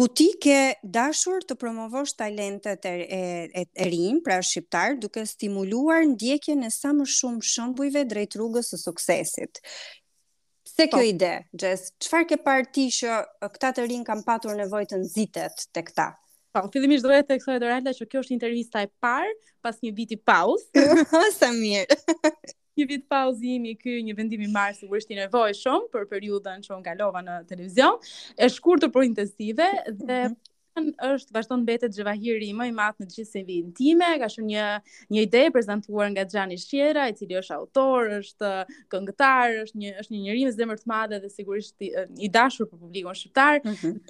ku 0.00 0.06
ti 0.16 0.30
ke 0.42 0.56
dashur 0.80 1.42
të 1.44 1.56
promovosh 1.60 2.14
talentet 2.16 2.86
e, 2.88 2.92
e, 3.12 3.20
e, 3.60 3.64
e 3.84 3.88
rinj, 3.92 4.22
pra 4.24 4.38
shqiptar, 4.42 4.94
duke 5.00 5.26
stimuluar 5.28 6.06
ndjekje 6.14 6.54
në 6.56 6.70
sa 6.74 6.94
më 6.96 7.04
shumë 7.16 7.44
shëmbujve 7.52 8.06
drejt 8.14 8.38
rrugës 8.38 8.72
së 8.72 8.78
suksesit. 8.80 9.60
Se 10.70 10.86
kjo 10.88 11.02
po. 11.02 11.04
ide, 11.04 11.32
Gjes, 11.60 11.84
qëfar 12.00 12.24
ke 12.30 12.40
parti 12.46 12.88
që 13.00 13.18
këta 13.52 13.74
të 13.76 13.86
rinj 13.92 14.08
kam 14.08 14.24
patur 14.24 14.56
nevojtë 14.56 15.02
në 15.02 15.12
zitet 15.12 15.66
të 15.76 15.84
këta? 15.90 16.08
Po, 16.50 16.66
fillimisht 16.74 17.04
doja 17.06 17.20
të 17.22 17.34
theksoj 17.36 17.56
edhe 17.72 17.92
që 17.96 18.06
kjo 18.10 18.22
është 18.24 18.34
intervista 18.34 18.80
e 18.82 18.88
parë 19.04 19.30
pas 19.66 19.76
një 19.84 19.92
viti 19.94 20.16
pauz. 20.26 20.64
Sa 21.38 21.52
mirë. 21.58 22.00
Një 22.78 22.84
vit 22.86 23.02
pauzë 23.12 23.48
imi 23.58 23.72
ky, 23.76 23.96
një 24.06 24.12
vendim 24.16 24.42
i 24.44 24.46
marr 24.48 24.76
sikur 24.78 25.02
i 25.12 25.16
nevojshëm 25.18 25.88
për 25.92 26.04
periudhën 26.08 26.62
që 26.64 26.70
un 26.76 26.84
kalova 26.86 27.18
në 27.26 27.34
televizion. 27.50 27.96
e 28.38 28.48
shkurtër 28.48 28.92
por 28.94 29.02
intensive 29.04 29.66
dhe 29.98 30.18
mhm. 30.30 30.86
është 31.12 31.34
vazhdon 31.34 31.64
mbetet 31.66 31.92
Xhevahiri 31.98 32.48
më 32.56 32.68
i 32.70 32.72
madh 32.78 33.02
në 33.02 33.08
të 33.10 33.16
gjithë 33.18 33.32
CV-n 33.34 33.74
time, 33.82 34.08
ka 34.22 34.30
shumë 34.32 34.48
një 34.54 34.64
një 35.12 35.26
ide 35.26 35.42
prezantuar 35.58 36.08
nga 36.14 36.24
Xhani 36.30 36.56
Shjera, 36.62 37.08
i 37.10 37.18
cili 37.18 37.36
është 37.42 37.58
autor, 37.58 38.14
është 38.22 38.52
këngëtar, 38.94 39.58
është 39.66 39.82
një 39.82 39.92
është 40.04 40.16
një 40.16 40.22
njerëz 40.28 40.48
me 40.52 40.56
zemër 40.62 40.80
të 40.84 40.92
madhe 40.94 41.20
dhe 41.26 41.34
sigurisht 41.36 41.76
i, 41.84 41.92
i 42.22 42.32
dashur 42.38 42.70
për 42.70 42.80
publikun 42.86 43.18
shqiptar. 43.18 43.60
Mm 43.66 43.76
-hmm 43.82 44.00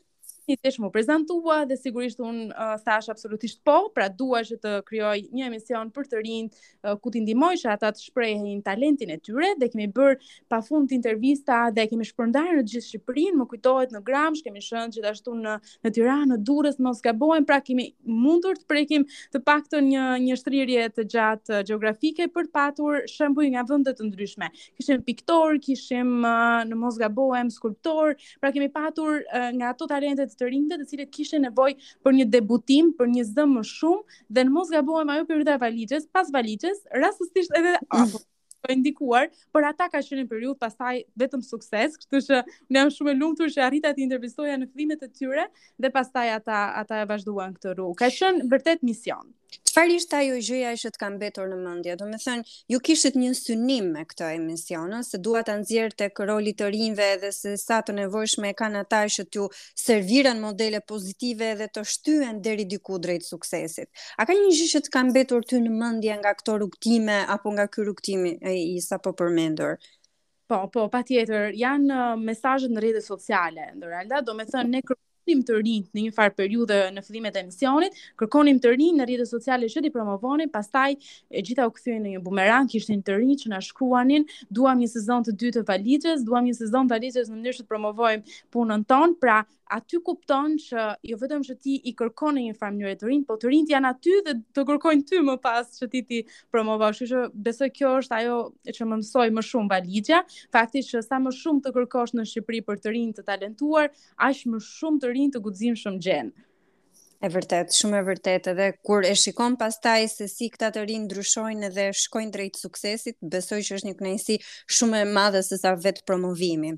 i 0.54 0.58
thesh 0.60 0.78
më 0.82 0.88
prezantua 0.94 1.60
dhe 1.68 1.76
sigurisht 1.78 2.20
unë 2.22 2.50
uh, 2.52 2.90
absolutisht 3.08 3.60
po, 3.66 3.88
pra 3.94 4.08
dua 4.10 4.40
që 4.46 4.58
të 4.62 4.72
kryoj 4.88 5.16
një 5.34 5.46
emision 5.48 5.90
për 5.94 6.08
të 6.10 6.22
rinjë 6.24 6.50
uh, 6.50 6.96
ku 7.02 7.12
t'i 7.14 7.22
ndimoj 7.22 7.52
që 7.62 7.70
ata 7.74 7.90
të 7.94 8.04
shprejhejnë 8.08 8.64
talentin 8.66 9.12
e 9.14 9.18
tyre 9.22 9.52
dhe 9.60 9.68
kemi 9.72 9.88
bërë 9.96 10.16
pa 10.50 10.60
fund 10.66 10.92
intervista 10.96 11.62
dhe 11.76 11.84
kemi 11.90 12.06
shpërndarë 12.10 12.58
në 12.60 12.64
gjithë 12.70 12.86
Shqipërinë, 12.90 13.36
më 13.38 13.46
kujtojt 13.52 13.92
në 13.94 14.00
Gramsh, 14.06 14.42
kemi 14.46 14.62
shënë 14.64 14.94
gjithashtu 14.96 15.34
në, 15.38 15.54
në 15.86 15.92
Tiranë, 15.94 16.28
në 16.32 16.38
Durës, 16.48 16.78
në 16.82 16.92
Skabojnë, 16.98 17.46
pra 17.46 17.58
kemi 17.64 17.84
mundur 18.06 18.58
të 18.58 18.66
prekim 18.70 19.04
të 19.34 19.42
pak 19.46 19.66
të 19.70 19.82
një, 19.86 20.04
një 20.24 20.38
shtrirje 20.40 20.86
të 20.96 21.04
gjatë 21.14 21.60
geografike 21.68 22.26
për 22.34 22.48
patur 22.54 22.98
shëmbuj 23.10 23.50
nga 23.54 23.64
vëndet 23.68 24.00
të 24.00 24.06
ndryshme. 24.08 24.48
Kishim 24.80 25.04
piktor, 25.06 25.58
kishim 25.62 26.14
uh, 26.24 26.64
në 26.70 26.80
Mosgabohem, 26.80 27.52
skulptor, 27.54 28.16
pra 28.42 28.50
kemi 28.54 28.70
patur 28.74 29.20
uh, 29.22 29.48
nga 29.58 29.70
ato 29.76 29.86
talentet 29.90 30.32
të 30.40 30.48
rinjtë 30.54 30.76
të 30.80 30.86
cilët 30.92 31.10
kishte 31.14 31.40
nevojë 31.42 31.78
për 32.06 32.14
një 32.18 32.26
debutim, 32.32 32.88
për 32.98 33.10
një 33.14 33.24
zë 33.32 33.46
më 33.52 33.64
shumë 33.70 34.20
dhe 34.36 34.44
në 34.48 34.54
mos 34.56 34.72
gabohem 34.74 35.12
ajo 35.14 35.26
periudha 35.30 35.56
e 35.58 35.62
valixhes, 35.66 36.06
pas 36.16 36.28
valixhes, 36.36 36.80
rastësisht 37.02 37.56
edhe 37.60 37.74
mm. 37.76 37.88
apo 38.02 38.22
po 38.60 38.68
e 38.68 38.74
ndikuar, 38.76 39.30
por 39.56 39.64
ata 39.64 39.86
kanë 39.88 40.04
qenë 40.10 40.20
në 40.24 40.28
periudhë 40.30 40.60
pastaj 40.60 40.98
vetëm 41.22 41.40
sukses, 41.46 41.94
kështu 42.02 42.20
që 42.26 42.40
ne 42.74 42.82
jam 42.82 42.90
shumë 42.92 43.14
e 43.14 43.14
lumtur 43.22 43.52
që 43.54 43.62
arrita 43.64 43.94
të 43.96 44.04
intervistoja 44.04 44.58
në 44.60 44.68
krimet 44.74 45.06
e 45.06 45.08
tyre 45.16 45.46
dhe 45.80 45.90
pastaj 45.94 46.26
ata 46.36 46.58
ata 46.82 46.98
e 47.00 47.06
vazhduan 47.08 47.56
këtë 47.56 47.72
rrugë. 47.76 47.96
Ka 48.02 48.12
qenë 48.18 48.50
vërtet 48.52 48.84
mision. 48.92 49.30
Çfarë 49.68 49.94
ishte 49.98 50.16
ajo 50.16 50.34
gjëja 50.46 50.72
që 50.80 50.90
të 50.94 51.00
ka 51.02 51.08
mbetur 51.12 51.48
në 51.52 51.56
mendje? 51.60 51.94
Do 52.00 52.06
të 52.10 52.18
thënë, 52.24 52.58
ju 52.72 52.78
kishit 52.88 53.16
një 53.20 53.30
synim 53.38 53.88
me 53.94 54.04
këtë 54.10 54.28
emision, 54.36 54.92
se 55.08 55.18
dua 55.28 55.42
ta 55.48 55.56
nxjerr 55.62 55.94
tek 56.02 56.20
roli 56.30 56.52
të 56.60 56.68
rinjve 56.74 57.08
dhe 57.22 57.30
se 57.36 57.54
sa 57.62 57.78
të 57.86 57.96
nevojshme 57.98 58.52
kanë 58.60 58.82
ata 58.84 59.00
që 59.16 59.24
t'ju 59.28 59.48
servirën 59.84 60.38
modele 60.46 60.80
pozitive 60.92 61.50
dhe 61.62 61.68
të 61.78 61.84
shtyhen 61.94 62.38
deri 62.48 62.64
diku 62.74 63.00
drejt 63.06 63.26
suksesit. 63.30 63.90
A 64.22 64.26
ka 64.30 64.38
një 64.40 64.54
gjë 64.60 64.70
që 64.74 64.84
të 64.86 64.94
ka 64.98 65.04
mbetur 65.10 65.46
ty 65.52 65.62
në 65.66 65.74
mendje 65.82 66.18
nga 66.22 66.34
këto 66.40 66.58
rrugtime 66.60 67.18
apo 67.36 67.54
nga 67.56 67.66
ky 67.74 67.86
rrugtim 67.88 68.26
i, 68.30 68.78
sa 68.78 68.98
sapo 69.00 69.16
përmendur? 69.22 69.76
Po, 70.50 70.64
po, 70.74 70.88
pa 70.90 71.02
tjetër, 71.06 71.52
janë 71.64 72.00
mesajët 72.26 72.74
në 72.74 72.82
rrjetet 72.86 73.10
sociale, 73.12 73.70
ndërë, 73.78 74.06
do 74.30 74.40
thënë, 74.40 74.74
ne 74.74 74.82
kërë 74.88 75.02
kërkonim 75.20 75.40
të 75.44 75.54
rinj 75.60 75.82
në 75.92 76.00
një 76.08 76.12
farë 76.16 76.34
periudhë 76.38 76.78
në 76.96 77.02
fillimet 77.04 77.36
e 77.36 77.42
misionit, 77.48 77.96
kërkonim 78.18 78.60
të 78.62 78.72
rinj 78.76 78.96
në 78.98 79.06
rrjetet 79.06 79.30
sociale 79.30 79.68
që 79.70 79.82
ti 79.84 79.92
promovonin, 79.94 80.50
pastaj 80.52 80.96
e 81.28 81.42
gjitha 81.44 81.66
u 81.68 81.72
kthyen 81.76 82.02
në 82.06 82.14
një 82.16 82.22
bumerang, 82.24 82.70
kishin 82.72 83.02
të 83.02 83.18
rinj 83.20 83.36
që 83.44 83.52
na 83.54 83.60
shkruanin, 83.62 84.24
duam 84.50 84.80
një 84.80 84.90
sezon 84.96 85.26
të 85.28 85.36
dytë 85.40 85.60
të 85.62 85.68
valixhes, 85.68 86.24
duam 86.26 86.46
një 86.48 86.56
sezon 86.62 86.88
të 86.90 86.96
valixhes 86.96 87.30
në 87.30 87.38
mënyrë 87.40 87.60
të 87.60 87.66
promovojm 87.70 88.24
punën 88.54 88.84
tonë, 88.90 89.18
pra 89.22 89.40
aty 89.70 90.00
kupton 90.02 90.56
që 90.58 90.84
jo 91.06 91.16
vetëm 91.20 91.44
që 91.46 91.54
ti 91.62 91.76
i 91.86 91.92
kërkon 91.94 92.34
në 92.34 92.48
një 92.48 92.54
farë 92.58 92.74
mënyrë 92.74 92.96
të 92.98 93.06
rinj, 93.10 93.20
por 93.28 93.36
të 93.38 93.50
rinjt 93.52 93.70
janë 93.70 93.90
aty 93.92 94.16
dhe 94.26 94.32
të 94.56 94.64
kërkojnë 94.66 95.04
ty 95.06 95.20
më 95.22 95.36
pas 95.44 95.68
që 95.76 95.86
ti 95.92 96.00
ti 96.08 96.18
promovosh, 96.50 97.04
kështu 97.04 97.10
që 97.12 97.20
besoj 97.46 97.68
kjo 97.76 97.92
është 98.00 98.16
ajo 98.18 98.38
që 98.74 98.88
më 98.90 98.98
mësoi 99.04 99.28
më 99.36 99.44
shumë 99.46 99.70
valixha, 99.70 100.24
fakti 100.50 100.82
që 100.90 101.04
sa 101.06 101.20
më 101.22 101.34
shumë 101.38 101.62
të 101.68 101.74
kërkosh 101.78 102.16
në 102.18 102.26
Shqipëri 102.32 102.64
për 102.66 102.82
të 102.82 102.94
rinj 102.96 103.12
të 103.20 103.26
talentuar, 103.30 103.92
aq 104.18 104.42
më 104.50 104.62
shumë 104.66 105.02
të 105.04 105.09
Të 105.10 105.14
rinj 105.16 105.30
të 105.36 105.40
guximshëm 105.44 105.96
gjeni 106.06 106.32
E 107.20 107.28
vërtet, 107.28 107.74
shumë 107.76 107.98
e 107.98 108.04
vërtet, 108.06 108.46
edhe 108.54 108.66
kur 108.88 109.04
e 109.04 109.10
shikon 109.20 109.58
pas 109.60 109.76
taj 109.84 110.06
se 110.14 110.26
si 110.32 110.46
këta 110.54 110.70
të 110.72 110.82
rinë 110.88 111.02
ndryshojnë 111.08 111.66
edhe 111.68 111.82
shkojnë 112.06 112.32
drejtë 112.32 112.62
suksesit, 112.64 113.18
besoj 113.34 113.58
që 113.66 113.76
është 113.76 113.88
një 113.90 113.96
kënejsi 113.98 114.36
shumë 114.76 115.02
e 115.04 115.08
madhe 115.18 115.42
se 115.48 115.58
sa 115.60 115.74
vetë 115.86 116.06
promovimi. 116.08 116.70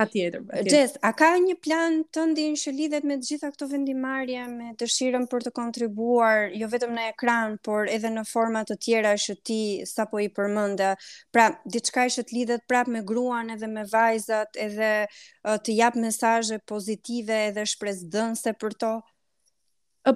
Pa 0.00 0.08
tjetër, 0.10 0.42
tjetër. 0.48 0.72
Gjes, 0.72 0.96
a 0.98 1.12
ka 1.20 1.28
një 1.44 1.54
plan 1.62 2.00
të 2.10 2.24
ndinë 2.32 2.58
që 2.64 2.74
lidhet 2.80 3.06
me 3.06 3.20
gjitha 3.22 3.52
këto 3.54 3.68
vendimarje, 3.70 4.48
me 4.56 4.72
të 4.82 4.90
shiren 4.96 5.28
për 5.30 5.46
të 5.46 5.54
kontribuar, 5.60 6.48
jo 6.58 6.72
vetëm 6.74 6.98
në 6.98 7.06
ekran, 7.12 7.54
por 7.68 7.86
edhe 7.94 8.10
në 8.18 8.26
format 8.32 8.72
të 8.72 8.80
tjera 8.88 9.14
që 9.28 9.38
ti 9.46 9.60
sa 9.92 10.08
po 10.10 10.18
i 10.18 10.26
përmënda, 10.40 10.90
pra, 11.30 11.52
diçka 11.76 12.08
që 12.16 12.26
të 12.32 12.40
lidhet 12.40 12.66
prap 12.66 12.90
me 12.96 13.04
gruan 13.12 13.54
edhe 13.54 13.70
me 13.76 13.86
vajzat 13.94 14.58
edhe 14.66 14.90
të 15.46 15.80
japë 15.80 16.02
mesaje 16.08 16.58
pozitive 16.74 17.44
edhe 17.52 17.62
shpresdënse 17.76 18.58
për 18.64 18.80
to? 18.86 18.94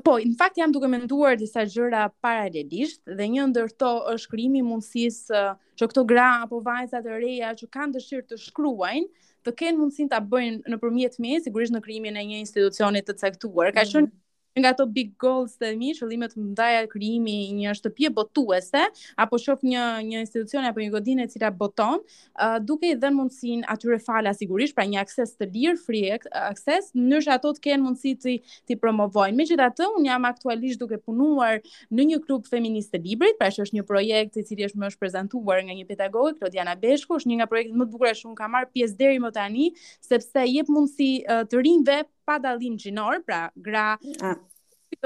Po, 0.04 0.18
në 0.20 0.34
fakt 0.36 0.58
jam 0.60 0.68
duke 0.72 0.88
menduar 0.92 1.38
disa 1.40 1.62
gjëra 1.64 2.02
paralelisht 2.20 3.00
dhe 3.16 3.28
një 3.34 3.46
ndër 3.54 3.70
to 3.80 3.92
është 4.12 4.32
krijimi 4.34 4.60
mundësisë 4.66 5.44
që 5.80 5.88
këto 5.92 6.04
gra 6.10 6.26
apo 6.42 6.58
vajza 6.66 7.00
të 7.06 7.14
reja 7.24 7.54
që 7.62 7.70
kanë 7.76 7.94
dëshirë 7.96 8.26
të 8.34 8.38
shkruajnë, 8.42 9.08
të 9.48 9.54
kenë 9.62 9.80
mundësinë 9.80 10.12
ta 10.12 10.20
bëjnë 10.34 10.74
nëpërmjet 10.74 11.16
me, 11.24 11.38
sigurisht 11.46 11.72
në 11.72 11.80
krijimin 11.88 12.20
e 12.20 12.26
një 12.34 12.42
institucioni 12.44 13.00
të 13.08 13.16
caktuar. 13.24 13.72
Ka 13.80 13.86
mhm. 13.86 13.90
qenë 13.94 14.04
mm 14.08 14.08
-hmm 14.12 14.24
nga 14.56 14.72
ato 14.72 14.86
big 14.88 15.12
goals 15.20 15.56
të 15.60 15.72
mi, 15.78 15.92
qëllimet 15.96 16.32
të 16.34 16.42
ndaja 16.50 16.84
krijimi 16.90 17.34
një 17.58 17.74
shtëpie 17.78 18.10
botuese, 18.14 18.86
apo 19.20 19.38
shoh 19.40 19.60
një 19.64 19.82
një 20.08 20.22
institucion 20.24 20.66
apo 20.68 20.82
një 20.82 20.90
godinë 20.94 21.26
e 21.26 21.30
cila 21.34 21.50
boton, 21.54 22.00
uh, 22.00 22.58
duke 22.64 22.88
i 22.92 22.96
dhënë 22.98 23.18
mundësinë 23.18 23.68
atyre 23.74 23.98
fala 24.02 24.32
sigurisht 24.38 24.74
pra 24.78 24.86
një 24.90 24.98
akses 25.04 25.34
të 25.38 25.50
lirë, 25.54 25.76
free 25.84 26.06
access, 26.16 26.92
ndërsa 26.96 27.36
ato 27.38 27.52
të 27.58 27.64
kenë 27.68 27.82
mundësi 27.84 28.14
të 28.22 28.36
të 28.68 28.78
promovojnë. 28.82 29.36
Megjithatë, 29.42 29.86
un 29.98 30.08
jam 30.08 30.26
aktualisht 30.28 30.80
duke 30.82 30.98
punuar 30.98 31.62
në 31.94 32.08
një 32.12 32.20
klub 32.26 32.48
feminist 32.50 32.92
të 32.94 33.02
librit, 33.04 33.38
pra 33.40 33.50
që 33.54 33.66
është 33.68 33.78
një 33.78 33.86
projekt 33.88 34.40
i 34.42 34.46
cili 34.48 34.66
është 34.68 34.80
më 34.82 34.92
është 34.92 35.02
prezantuar 35.04 35.62
nga 35.66 35.76
një 35.78 35.86
pedagogë, 35.88 36.36
Klodiana 36.40 36.74
Beshku, 36.78 37.18
është 37.20 37.30
një 37.32 37.38
nga 37.42 37.50
projektet 37.52 37.78
më 37.78 37.86
të 37.88 37.94
bukura 37.94 38.14
që 38.18 38.28
unë 38.32 38.38
kam 38.42 38.54
marr 38.56 38.70
pjesë 38.74 38.98
deri 39.04 39.22
më 39.22 39.32
tani, 39.38 39.70
sepse 40.10 40.46
jep 40.50 40.70
mundësi 40.72 41.12
uh, 41.24 41.44
të 41.48 41.64
rinve 41.66 41.98
Padalin 42.28 42.76
Dinor, 42.76 43.22
Gra, 43.24 43.96
ah. 44.20 44.36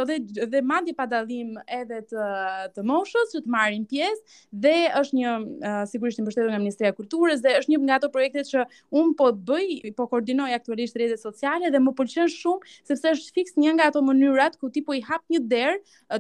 dhe 0.07 0.19
dhe 0.47 0.63
madje 0.63 0.95
pa 0.97 1.07
dallim 1.07 1.55
edhe 1.69 1.99
të 2.11 2.27
të 2.77 2.85
moshës 2.89 3.33
që 3.35 3.43
të 3.45 3.51
marrin 3.55 3.85
pjesë 3.87 4.39
dhe 4.65 4.73
është 5.01 5.17
një 5.19 5.33
uh, 5.33 5.83
sigurisht 5.91 6.21
i 6.21 6.23
mbështetur 6.25 6.51
nga 6.53 6.61
Ministria 6.63 6.91
e 6.93 6.97
Kulturës 6.97 7.43
dhe 7.45 7.53
është 7.61 7.73
një 7.75 7.81
nga 7.87 7.99
ato 8.01 8.11
projektet 8.15 8.49
që 8.49 8.65
un 8.99 9.13
po 9.19 9.29
bëj 9.33 9.93
po 9.99 10.07
koordinoj 10.13 10.53
aktualisht 10.57 10.97
rrjetet 10.97 11.21
sociale 11.21 11.71
dhe 11.75 11.83
më 11.85 11.95
pëlqen 11.99 12.31
shumë 12.33 12.75
sepse 12.89 13.13
është 13.17 13.37
fiks 13.37 13.59
një 13.61 13.75
nga 13.79 13.91
ato 13.93 14.03
mënyrat 14.07 14.57
ku 14.63 14.71
ti 14.75 14.83
po 14.87 14.97
i 14.99 15.03
hap 15.07 15.25
një 15.31 15.43
derë 15.53 15.77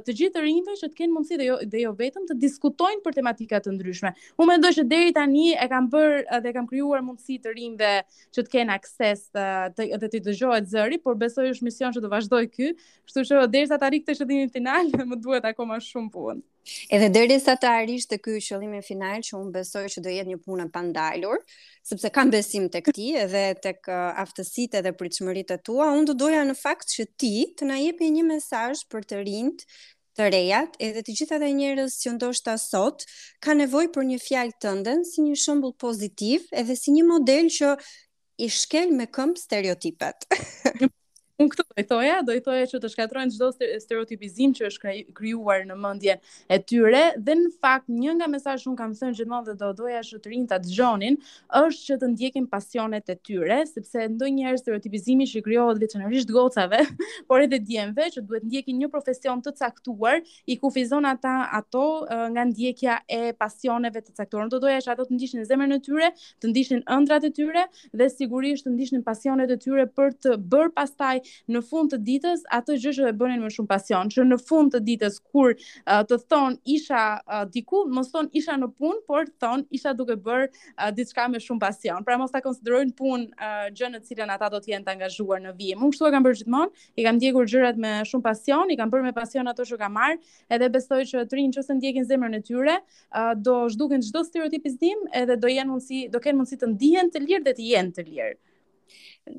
të 0.06 0.16
gjithë 0.20 0.36
të 0.36 0.44
rinjve 0.46 0.76
që 0.82 0.88
të 0.92 1.00
kenë 1.00 1.12
mundësi 1.16 1.40
dhe 1.40 1.48
jo 1.48 1.58
dhe 1.72 1.82
jo 1.86 1.94
vetëm 2.02 2.28
të 2.30 2.38
diskutojnë 2.44 3.02
për 3.06 3.16
tematika 3.20 3.62
të 3.62 3.74
ndryshme. 3.76 4.12
Unë 4.36 4.52
mendoj 4.52 4.72
që 4.78 4.86
deri 4.92 5.14
tani 5.16 5.48
e 5.56 5.66
kam 5.72 5.88
bër 5.92 6.18
dhe 6.44 6.52
kam 6.56 6.66
krijuar 6.70 7.02
mundësi 7.06 7.38
të 7.44 7.56
rinjve 7.56 7.94
që 8.36 8.44
të 8.46 8.52
kenë 8.52 8.76
akses 8.76 9.26
të, 9.28 9.46
të, 9.76 9.90
të 10.12 10.22
dëgjohet 10.30 10.68
zëri, 10.72 10.98
por 11.02 11.16
besoj 11.20 11.48
është 11.54 11.66
mision 11.66 11.96
që 11.96 12.02
do 12.04 12.10
vazhdoj 12.12 12.44
ky, 12.52 12.70
kështu 13.08 13.24
që 13.30 13.40
derisa 13.52 13.78
të 13.78 13.84
arrish 13.88 14.06
të 14.12 14.18
qëllimin 14.18 14.50
final, 14.52 14.90
më 15.10 15.18
duhet 15.20 15.46
akoma 15.48 15.76
shumë 15.84 16.10
punë. 16.14 16.42
Edhe 16.94 17.08
derisa 17.12 17.56
të 17.58 17.68
arrish 17.70 18.08
të 18.08 18.18
ky 18.24 18.36
qëllim 18.48 18.76
final, 18.86 19.22
që 19.26 19.38
unë 19.38 19.54
besoj 19.58 19.82
që 19.94 20.04
do 20.04 20.12
jetë 20.14 20.32
një 20.32 20.38
punë 20.44 20.66
pa 20.74 20.82
ndalur, 20.86 21.40
sepse 21.88 22.10
kam 22.14 22.30
besim 22.32 22.68
tek 22.72 22.88
ti 22.96 23.10
edhe 23.24 23.44
tek 23.64 23.88
aftësitë 24.24 24.82
dhe 24.86 24.94
pritshmëritë 25.00 25.58
tua, 25.66 25.90
unë 25.96 26.08
do 26.12 26.16
doja 26.24 26.44
në 26.48 26.56
fakt 26.62 26.94
që 26.94 27.08
ti 27.20 27.32
të 27.58 27.68
na 27.70 27.80
jepi 27.82 28.12
një 28.14 28.26
mesazh 28.30 28.86
për 28.94 29.08
të 29.10 29.20
rinjt, 29.26 29.66
të 30.18 30.26
rejat 30.28 30.74
edhe 30.84 31.00
të 31.06 31.12
gjitha 31.16 31.38
dhe 31.40 31.46
njërës 31.56 31.94
që 32.02 32.10
ndoshta 32.18 32.54
sot 32.60 33.06
ka 33.42 33.54
nevoj 33.56 33.86
për 33.94 34.04
një 34.10 34.18
fjallë 34.20 34.58
tënden 34.60 35.04
si 35.08 35.24
një 35.24 35.38
shëmbull 35.42 35.72
pozitiv 35.86 36.44
edhe 36.62 36.76
si 36.76 36.92
një 36.98 37.06
model 37.10 37.48
që 37.58 37.70
i 38.44 38.48
shkel 38.52 38.92
me 38.96 39.06
këmë 39.08 39.40
stereotipet. 39.44 40.26
Unë 41.40 41.48
këtu 41.54 41.64
dojtoja, 41.78 42.16
dojtoja 42.28 42.66
që 42.68 42.78
të 42.82 42.88
shkatrojnë 42.92 43.32
çdo 43.34 43.46
stereotipizim 43.80 44.52
që 44.56 44.66
është 44.68 44.94
kryuar 45.16 45.62
në 45.66 45.76
mëndje 45.80 46.16
e 46.52 46.56
tyre, 46.68 47.00
dhe 47.24 47.36
në 47.38 47.46
fakt 47.64 47.88
një 47.88 48.14
nga 48.18 48.26
mesaj 48.28 48.58
shumë 48.60 48.76
kam 48.82 48.92
thënë 48.98 49.16
gjithmonë 49.16 49.46
dhe 49.46 49.54
dojtoja 49.62 50.02
që 50.08 50.20
të 50.26 50.32
rinë 50.32 50.50
të 50.50 50.58
të 50.66 51.08
është 51.62 51.86
që 51.86 51.96
të 52.02 52.10
ndjekin 52.12 52.46
pasionet 52.52 53.08
e 53.08 53.16
tyre, 53.28 53.62
sepse 53.70 53.96
ndonjëherë 53.96 54.52
njerë 54.52 54.60
stereotipizimi 54.60 55.26
që 55.30 55.40
kryohet 55.46 55.80
veçanërisht 55.86 56.28
gocave, 56.36 56.82
por 57.32 57.40
edhe 57.46 57.58
djemve 57.70 58.10
që 58.12 58.20
duhet 58.28 58.44
ndjekin 58.50 58.76
një 58.82 58.90
profesion 58.92 59.40
të 59.46 59.54
caktuar, 59.62 60.20
i 60.46 60.58
kufizon 60.60 61.08
ata 61.14 61.38
ato 61.62 61.86
nga 62.34 62.44
ndjekja 62.50 62.98
e 63.08 63.32
pasioneve 63.40 64.04
të 64.04 64.18
caktuar. 64.20 64.50
Do 64.52 64.60
doja 64.60 64.82
që 64.84 64.92
ato 64.94 65.08
të 65.08 65.16
ndishin 65.16 65.46
e 65.48 65.68
në 65.72 65.80
tyre, 65.88 66.12
të 66.42 66.52
ndishin 66.52 66.84
ëndrat 66.84 67.24
e 67.24 67.32
tyre, 67.40 67.66
dhe 67.92 68.10
sigurisht 68.12 68.66
të 68.68 68.74
ndishin 68.76 69.02
pasionet 69.04 69.50
e 69.50 69.56
tyre 69.64 69.86
për 69.88 70.12
të 70.24 70.36
bërë 70.42 70.74
pastaj 70.76 71.21
në 71.54 71.60
fund 71.66 71.90
të 71.92 71.98
ditës 72.06 72.40
ato 72.56 72.74
gjë 72.82 72.92
që 72.98 73.08
e 73.10 73.14
bënin 73.18 73.42
më 73.44 73.50
shumë 73.56 73.70
pasion, 73.70 74.10
që 74.12 74.24
në 74.30 74.38
fund 74.42 74.72
të 74.74 74.80
ditës 74.86 75.18
kur 75.22 75.54
uh, 75.54 76.00
të 76.08 76.18
thon 76.30 76.56
isha 76.76 77.02
uh, 77.22 77.42
diku, 77.54 77.82
mos 77.96 78.10
thon 78.14 78.28
isha 78.38 78.56
në 78.58 78.70
punë, 78.78 79.00
por 79.08 79.28
thon 79.42 79.64
isha 79.78 79.92
duke 79.98 80.16
bër 80.26 80.46
uh, 80.48 80.90
diçka 80.96 81.26
me 81.32 81.40
shumë 81.42 81.62
pasion. 81.64 82.04
Pra 82.08 82.18
mos 82.20 82.34
ta 82.34 82.42
konsiderojnë 82.44 82.94
punë 82.98 83.28
uh, 83.30 83.66
gjë 83.76 83.92
në 83.94 84.02
cilën 84.08 84.34
ata 84.36 84.50
do 84.56 84.62
të 84.64 84.74
jenë 84.74 84.86
të 84.88 84.94
angazhuar 84.96 85.42
në 85.46 85.54
vim. 85.60 85.82
Unë 85.84 85.96
kështu 85.96 86.08
e 86.10 86.14
kam 86.16 86.26
bërë 86.26 86.40
gjithmonë, 86.42 86.86
i 87.02 87.06
kam 87.06 87.18
ndjekur 87.20 87.50
gjërat 87.54 87.82
me 87.86 87.94
shumë 88.10 88.26
pasion, 88.28 88.72
i 88.74 88.78
kam 88.82 88.92
bërë 88.92 89.08
me 89.10 89.14
pasion 89.20 89.50
ato 89.54 89.66
që 89.70 89.80
kam 89.82 89.96
marr, 89.98 90.18
edhe 90.50 90.70
besoj 90.74 91.02
që 91.12 91.26
të 91.30 91.40
rinë 91.40 91.58
nëse 91.58 91.78
ndjekin 91.80 92.08
zemrën 92.10 92.38
e 92.38 92.42
tyre, 92.46 92.78
uh, 93.10 93.32
do 93.38 93.62
zhduken 93.72 94.02
çdo 94.08 94.24
stereotip 94.26 94.68
edhe 95.12 95.36
do 95.36 95.50
jenë 95.50 95.68
mundësi, 95.70 96.06
do 96.12 96.18
kenë 96.22 96.36
mundsi 96.40 96.56
të 96.58 96.68
ndihen 96.74 97.10
të 97.12 97.20
lirë 97.26 97.44
dhe 97.48 97.54
të 97.58 97.68
jenë 97.74 97.94
të 97.98 98.06
lirë. 98.08 98.38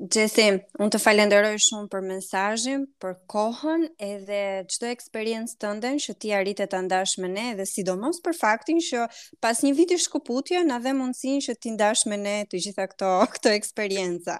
Gjesi, 0.08 0.44
unë 0.80 0.92
të 0.94 0.98
falenderoj 1.02 1.56
shumë 1.60 1.88
për 1.92 2.04
mesajin, 2.08 2.84
për 3.04 3.10
kohën 3.28 3.82
edhe 4.04 4.38
qdo 4.72 4.88
eksperiencë 4.88 5.58
të 5.64 5.72
ndenë 5.80 5.98
që 6.04 6.14
ti 6.24 6.30
arritet 6.36 6.70
të 6.72 6.78
ndash 6.86 7.12
me 7.24 7.28
ne 7.32 7.42
edhe 7.50 7.66
sidomos 7.68 8.20
për 8.24 8.38
faktin 8.38 8.80
që 8.88 9.02
pas 9.44 9.60
një 9.66 9.74
viti 9.80 9.98
shkuputja 10.04 10.62
në 10.70 10.78
dhe 10.86 10.94
mundësin 11.00 11.44
që 11.48 11.56
ti 11.66 11.74
ndash 11.76 12.06
me 12.12 12.16
ne 12.22 12.34
të 12.54 12.62
gjitha 12.64 12.86
këto, 12.94 13.12
këto 13.36 13.52
eksperienca. 13.60 14.38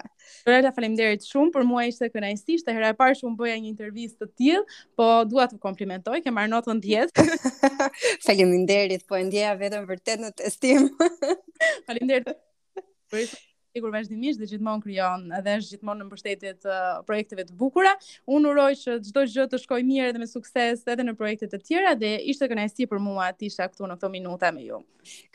Rrëta 0.49 0.73
falenderit 0.79 1.29
shumë, 1.29 1.53
për 1.59 1.69
mua 1.69 1.85
ishte 1.93 2.09
kënajsi, 2.15 2.57
shte 2.63 2.73
hera 2.79 2.89
e 2.95 2.97
parë 3.03 3.21
shumë 3.21 3.39
bëja 3.43 3.61
një 3.61 3.71
intervjist 3.75 4.21
të 4.25 4.31
tjilë, 4.33 4.65
po 4.97 5.11
duat 5.29 5.53
të 5.53 5.61
komplimentoj, 5.67 6.23
ke 6.25 6.33
marë 6.39 6.55
notën 6.57 6.81
djetë. 6.87 7.27
falenderit, 8.25 9.05
po 9.05 9.21
e 9.21 9.27
ndjeja 9.29 9.53
vetëm 9.61 9.85
vërtet 9.93 10.25
në 10.25 10.33
testim. 10.41 10.89
falenderit 11.85 12.33
hekur 13.77 13.91
vazhdimisht 13.93 14.39
dhe 14.39 14.47
gjithmonë 14.49 14.83
krijon 14.85 15.25
edhe 15.39 15.55
është 15.59 15.75
gjithmonë 15.75 16.01
në 16.01 16.07
mbështetje 16.07 16.51
të 16.63 16.71
uh, 16.71 17.03
projekteve 17.07 17.45
të 17.49 17.55
bukura. 17.59 17.91
Unë 18.35 18.51
uroj 18.53 18.69
që 18.81 18.95
çdo 19.09 19.25
gjë 19.33 19.45
të 19.51 19.59
shkojë 19.65 19.87
mirë 19.89 20.13
dhe 20.15 20.21
me 20.23 20.29
sukses 20.31 20.85
edhe 20.93 21.05
në 21.07 21.15
projekte 21.19 21.49
të 21.51 21.59
tjera 21.67 21.93
dhe 21.99 22.13
ishte 22.31 22.47
kënaqësi 22.51 22.87
për 22.93 23.03
mua 23.09 23.27
të 23.35 23.49
isha 23.51 23.67
këtu 23.71 23.89
në 23.91 23.97
këto 23.99 24.11
minuta 24.15 24.51
me 24.55 24.65
ju. 24.69 24.79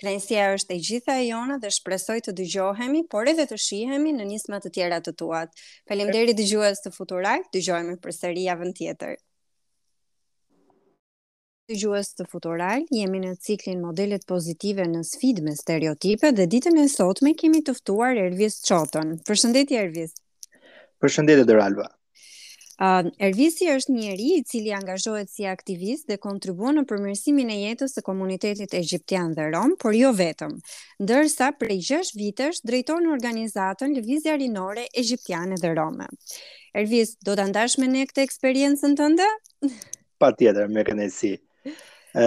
Kënaqësia 0.00 0.48
është 0.56 0.76
e 0.78 0.84
gjitha 0.88 1.16
e 1.20 1.26
jona 1.28 1.58
dhe 1.62 1.72
shpresoj 1.76 2.20
të 2.26 2.36
dëgjohemi 2.40 3.04
por 3.12 3.28
edhe 3.34 3.46
të 3.50 3.60
shihemi 3.68 4.16
në 4.16 4.28
nisma 4.32 4.60
të 4.64 4.72
tjera 4.78 5.00
të 5.04 5.16
tuat. 5.20 5.52
Faleminderit 5.88 6.38
dëgjues 6.40 6.80
të 6.86 6.94
futuraj, 6.96 7.42
dëgjohemi 7.54 8.00
përsëri 8.06 8.48
javën 8.48 8.72
tjetër. 8.80 9.18
Dëgjues 11.70 12.08
të 12.18 12.24
Futural, 12.26 12.80
jemi 12.90 13.20
në 13.22 13.36
ciklin 13.46 13.76
Modelet 13.84 14.24
pozitive 14.26 14.82
në 14.90 15.04
sfidë 15.06 15.42
me 15.46 15.52
stereotipe 15.54 16.32
dhe 16.34 16.44
ditën 16.50 16.78
e 16.82 16.84
sotme 16.90 17.30
kemi 17.42 17.60
të 17.68 17.76
ftuar 17.76 18.18
Ervis 18.18 18.56
Çotën. 18.66 19.12
Përshëndetje 19.28 19.76
Ervis. 19.78 20.16
Përshëndetje 21.00 21.44
Doralba. 21.46 21.84
Uh, 22.80 23.04
Ervisi 23.22 23.68
është 23.70 23.92
një 23.94 24.00
njeri 24.02 24.26
i 24.40 24.42
cili 24.50 24.72
angazhohet 24.74 25.30
si 25.30 25.46
aktivist 25.50 26.10
dhe 26.10 26.16
kontribuon 26.24 26.80
në 26.80 26.84
përmirësimin 26.90 27.52
e 27.54 27.58
jetës 27.60 27.94
së 27.98 28.02
komunitetit 28.08 28.74
egjiptian 28.80 29.36
dhe 29.38 29.44
rom, 29.54 29.76
por 29.84 29.94
jo 30.00 30.10
vetëm. 30.22 30.56
Ndërsa 31.04 31.52
prej 31.60 31.76
6 31.92 32.10
vitesh 32.22 32.64
drejton 32.70 33.06
organizatën 33.14 33.94
Lëvizja 34.00 34.34
Rinore 34.42 34.88
Egjiptiane 35.04 35.60
dhe 35.62 35.70
Rome. 35.78 36.10
Ervis, 36.82 37.14
do 37.28 37.38
të 37.38 37.46
ndashme 37.52 37.86
ne 37.94 38.02
këtë 38.10 38.26
eksperiencën 38.26 38.98
tënde? 39.02 39.30
Pa 40.18 40.32
tjetër, 40.34 40.66
me 40.78 40.82
kënësi. 40.90 41.30
Uh, 41.36 41.44
ë 41.64 42.24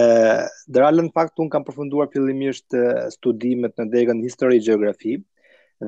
dralën 0.74 1.08
pakt 1.14 1.40
unë 1.42 1.52
kam 1.54 1.64
përfunduar 1.66 2.10
fillimisht 2.12 2.74
studimet 3.18 3.74
në 3.80 3.86
degën 3.92 4.20
histori 4.24 4.60
gjeografi 4.64 5.16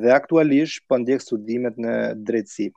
dhe 0.02 0.12
aktualisht 0.12 0.82
po 0.90 0.98
ndjek 1.00 1.22
studimet 1.24 1.78
në 1.80 1.94
drejtësi. 2.28 2.68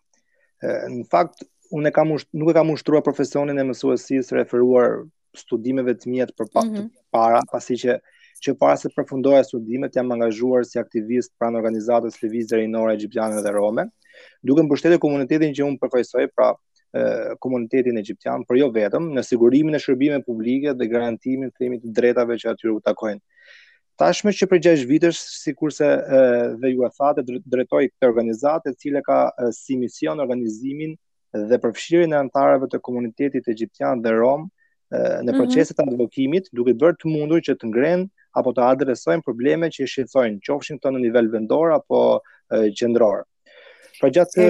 në 0.93 1.03
fakt 1.11 1.43
unë 1.75 1.89
e 1.89 1.93
kam 1.95 2.11
nuk 2.13 2.49
e 2.51 2.53
kam 2.57 2.71
ushtruar 2.75 3.03
profesionin 3.03 3.59
e 3.61 3.67
mësuesisë 3.67 4.37
referuar 4.39 4.95
studimeve 5.37 5.93
të 5.99 6.09
mia 6.11 6.25
të 6.25 6.33
përpara 6.37 6.65
mm 6.65 6.75
-hmm. 6.75 6.89
para 7.15 7.41
pasi 7.51 7.75
që 7.83 7.97
që 8.43 8.55
para 8.59 8.75
se 8.79 8.87
të 8.87 8.95
përfundoja 8.95 9.43
studimet 9.43 9.95
jam 9.95 10.11
angazhuar 10.11 10.63
si 10.65 10.79
aktivist 10.79 11.33
pranë 11.39 11.59
organizatës 11.61 12.21
lëvizjes 12.21 12.55
rinore 12.59 12.93
egjiptiane 12.93 13.41
dhe 13.43 13.51
rome 13.51 13.83
duke 14.43 14.63
mbështetur 14.63 14.99
komunitetin 14.99 15.53
që 15.55 15.63
unë 15.67 15.79
përfaqësoj 15.81 16.27
pra 16.35 16.47
komunitetin 17.39 17.97
egjiptian, 17.97 18.43
por 18.47 18.57
jo 18.57 18.69
vetëm, 18.73 19.09
në 19.13 19.23
sigurimin 19.25 19.77
e 19.77 19.81
shërbimeve 19.81 20.23
publike 20.25 20.73
dhe 20.73 20.87
garantimin 20.89 21.51
themi 21.57 21.77
të 21.81 21.91
drejtave 21.93 22.37
që 22.41 22.49
aty 22.53 22.71
u 22.73 22.79
takojnë. 22.81 23.21
Tashmë 23.99 24.31
që 24.39 24.47
për 24.49 24.59
6 24.63 24.85
vitës, 24.89 25.19
si 25.43 25.53
kurse 25.59 25.87
dhe 26.61 26.69
ju 26.71 26.85
e 26.87 26.89
thate, 26.97 27.23
dretoj 27.45 27.83
këtë 27.91 28.07
organizatë 28.09 28.71
e 28.73 28.77
cile 28.79 29.01
ka 29.05 29.23
si 29.53 29.77
mision 29.77 30.23
organizimin 30.23 30.95
dhe 31.35 31.59
përfshirin 31.61 32.15
e 32.15 32.21
antarëve 32.23 32.71
të 32.71 32.79
komunitetit 32.81 33.49
egjiptian 33.51 34.01
dhe 34.01 34.15
rom 34.17 34.47
në 34.89 35.27
mhm. 35.27 35.37
proceset 35.37 35.77
mm 35.77 35.83
-hmm. 35.83 35.93
advokimit, 35.93 36.49
duke 36.53 36.73
bërë 36.73 36.95
të 36.97 37.11
mundur 37.11 37.41
që 37.45 37.53
të 37.53 37.67
ngrenë 37.69 38.07
apo 38.35 38.49
të 38.53 38.63
adresojnë 38.65 39.21
probleme 39.21 39.67
që 39.69 39.83
i 39.83 39.87
shqetsojnë, 39.87 40.39
qofshin 40.41 40.79
këto 40.79 40.89
në 40.89 41.01
nivel 41.05 41.29
vendor 41.29 41.71
apo 41.75 42.19
qendror. 42.79 43.25
Pra 43.99 44.09
gjatë, 44.09 44.45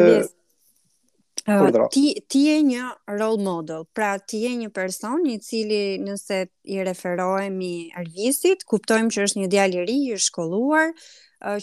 ti 1.92 2.16
ti 2.28 2.40
je 2.42 2.58
një 2.62 2.84
role 3.20 3.42
model, 3.44 3.86
pra 3.94 4.18
ti 4.20 4.42
je 4.44 4.54
një 4.56 4.70
person 4.74 5.26
i 5.28 5.40
cili 5.40 6.00
nëse 6.02 6.46
i 6.70 6.82
referohemi 6.86 7.92
arvisit, 7.98 8.64
kuptojmë 8.68 9.10
që 9.16 9.28
është 9.28 9.40
një 9.44 9.50
djalë 9.54 9.82
i 9.82 9.86
ri 9.90 9.98
i 10.14 10.16
shkolluar, 10.20 10.94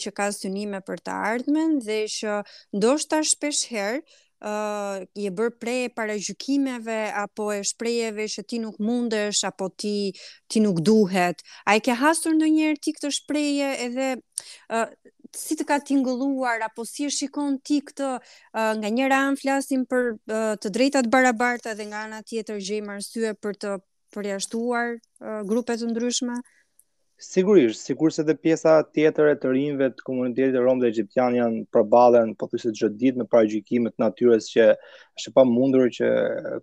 që 0.00 0.12
ka 0.16 0.30
synime 0.32 0.80
për 0.80 1.02
të 1.04 1.16
ardhmen 1.32 1.78
dhe 1.84 2.04
që 2.08 2.38
ndoshta 2.74 3.20
shpesh 3.28 3.66
herë 3.72 3.98
uh, 4.00 5.02
je 5.12 5.28
bërë 5.36 5.58
prej 5.60 5.80
e 5.92 6.16
gjukimeve 6.24 6.96
apo 7.26 7.50
e 7.52 7.60
shprejeve 7.64 8.24
që 8.32 8.44
ti 8.48 8.62
nuk 8.62 8.78
mundesh 8.80 9.44
apo 9.44 9.68
ti, 9.68 10.14
ti 10.48 10.64
nuk 10.64 10.80
duhet. 10.80 11.44
A 11.68 11.76
i 11.76 11.84
ke 11.84 11.92
hasur 11.92 12.32
në 12.40 12.48
njerë 12.56 12.80
ti 12.82 12.96
këtë 12.96 13.12
shpreje 13.18 13.68
edhe 13.90 14.08
uh, 14.16 14.88
si 15.36 15.56
të 15.58 15.64
ka 15.68 15.76
tingëlluar 15.84 16.62
apo 16.66 16.84
si 16.88 17.06
e 17.06 17.10
shikon 17.12 17.60
ti 17.68 17.78
këtë 17.88 18.08
uh, 18.16 18.72
nga 18.80 18.88
njëra 18.98 19.18
anë 19.28 19.40
flasim 19.42 19.84
për 19.90 20.10
uh, 20.16 20.54
të 20.60 20.72
drejtat 20.78 21.10
barabarta 21.12 21.74
dhe 21.78 21.86
nga 21.90 22.02
ana 22.08 22.22
tjetër 22.30 22.60
gjejmë 22.68 22.94
arsye 22.98 23.32
për 23.44 23.58
të 23.64 23.74
përjashtuar 24.16 24.94
uh, 24.98 25.40
grupe 25.50 25.76
të 25.76 25.90
ndryshme. 25.92 26.38
Sigurisht, 27.26 27.80
sigur 27.88 28.12
se 28.12 28.22
dhe 28.28 28.34
pjesa 28.36 28.74
tjetër 28.96 29.30
e 29.32 29.36
të 29.40 29.52
rinjve 29.54 29.86
të 29.96 30.04
komunitetit 30.08 30.58
rom 30.60 30.82
dhe 30.82 30.90
egjiptian 30.92 31.36
janë 31.38 31.62
përballen 31.72 32.34
po 32.40 32.48
thjesht 32.52 32.76
çdo 32.76 32.90
ditë 33.00 33.22
me 33.22 33.28
paragjykime 33.32 33.92
të 33.94 34.02
natyrës 34.04 34.50
që 34.52 34.66
është 34.76 35.30
e 35.32 35.34
pamundur 35.38 35.86
që 35.96 36.10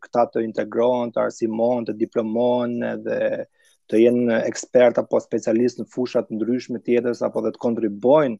këta 0.05 0.27
të 0.35 0.43
integrohen, 0.45 1.09
të 1.15 1.23
arsimohen, 1.25 1.87
të 1.89 1.95
diplomohen 2.03 2.77
dhe 3.07 3.19
të 3.91 3.99
jenë 4.03 4.37
ekspert 4.51 4.99
apo 5.01 5.19
specialist 5.25 5.81
në 5.81 5.87
fusha 5.93 6.21
të 6.25 6.37
ndryshme 6.37 6.81
tjetër 6.85 7.17
apo 7.27 7.41
dhe 7.47 7.51
të 7.55 7.63
kontribuojnë 7.65 8.37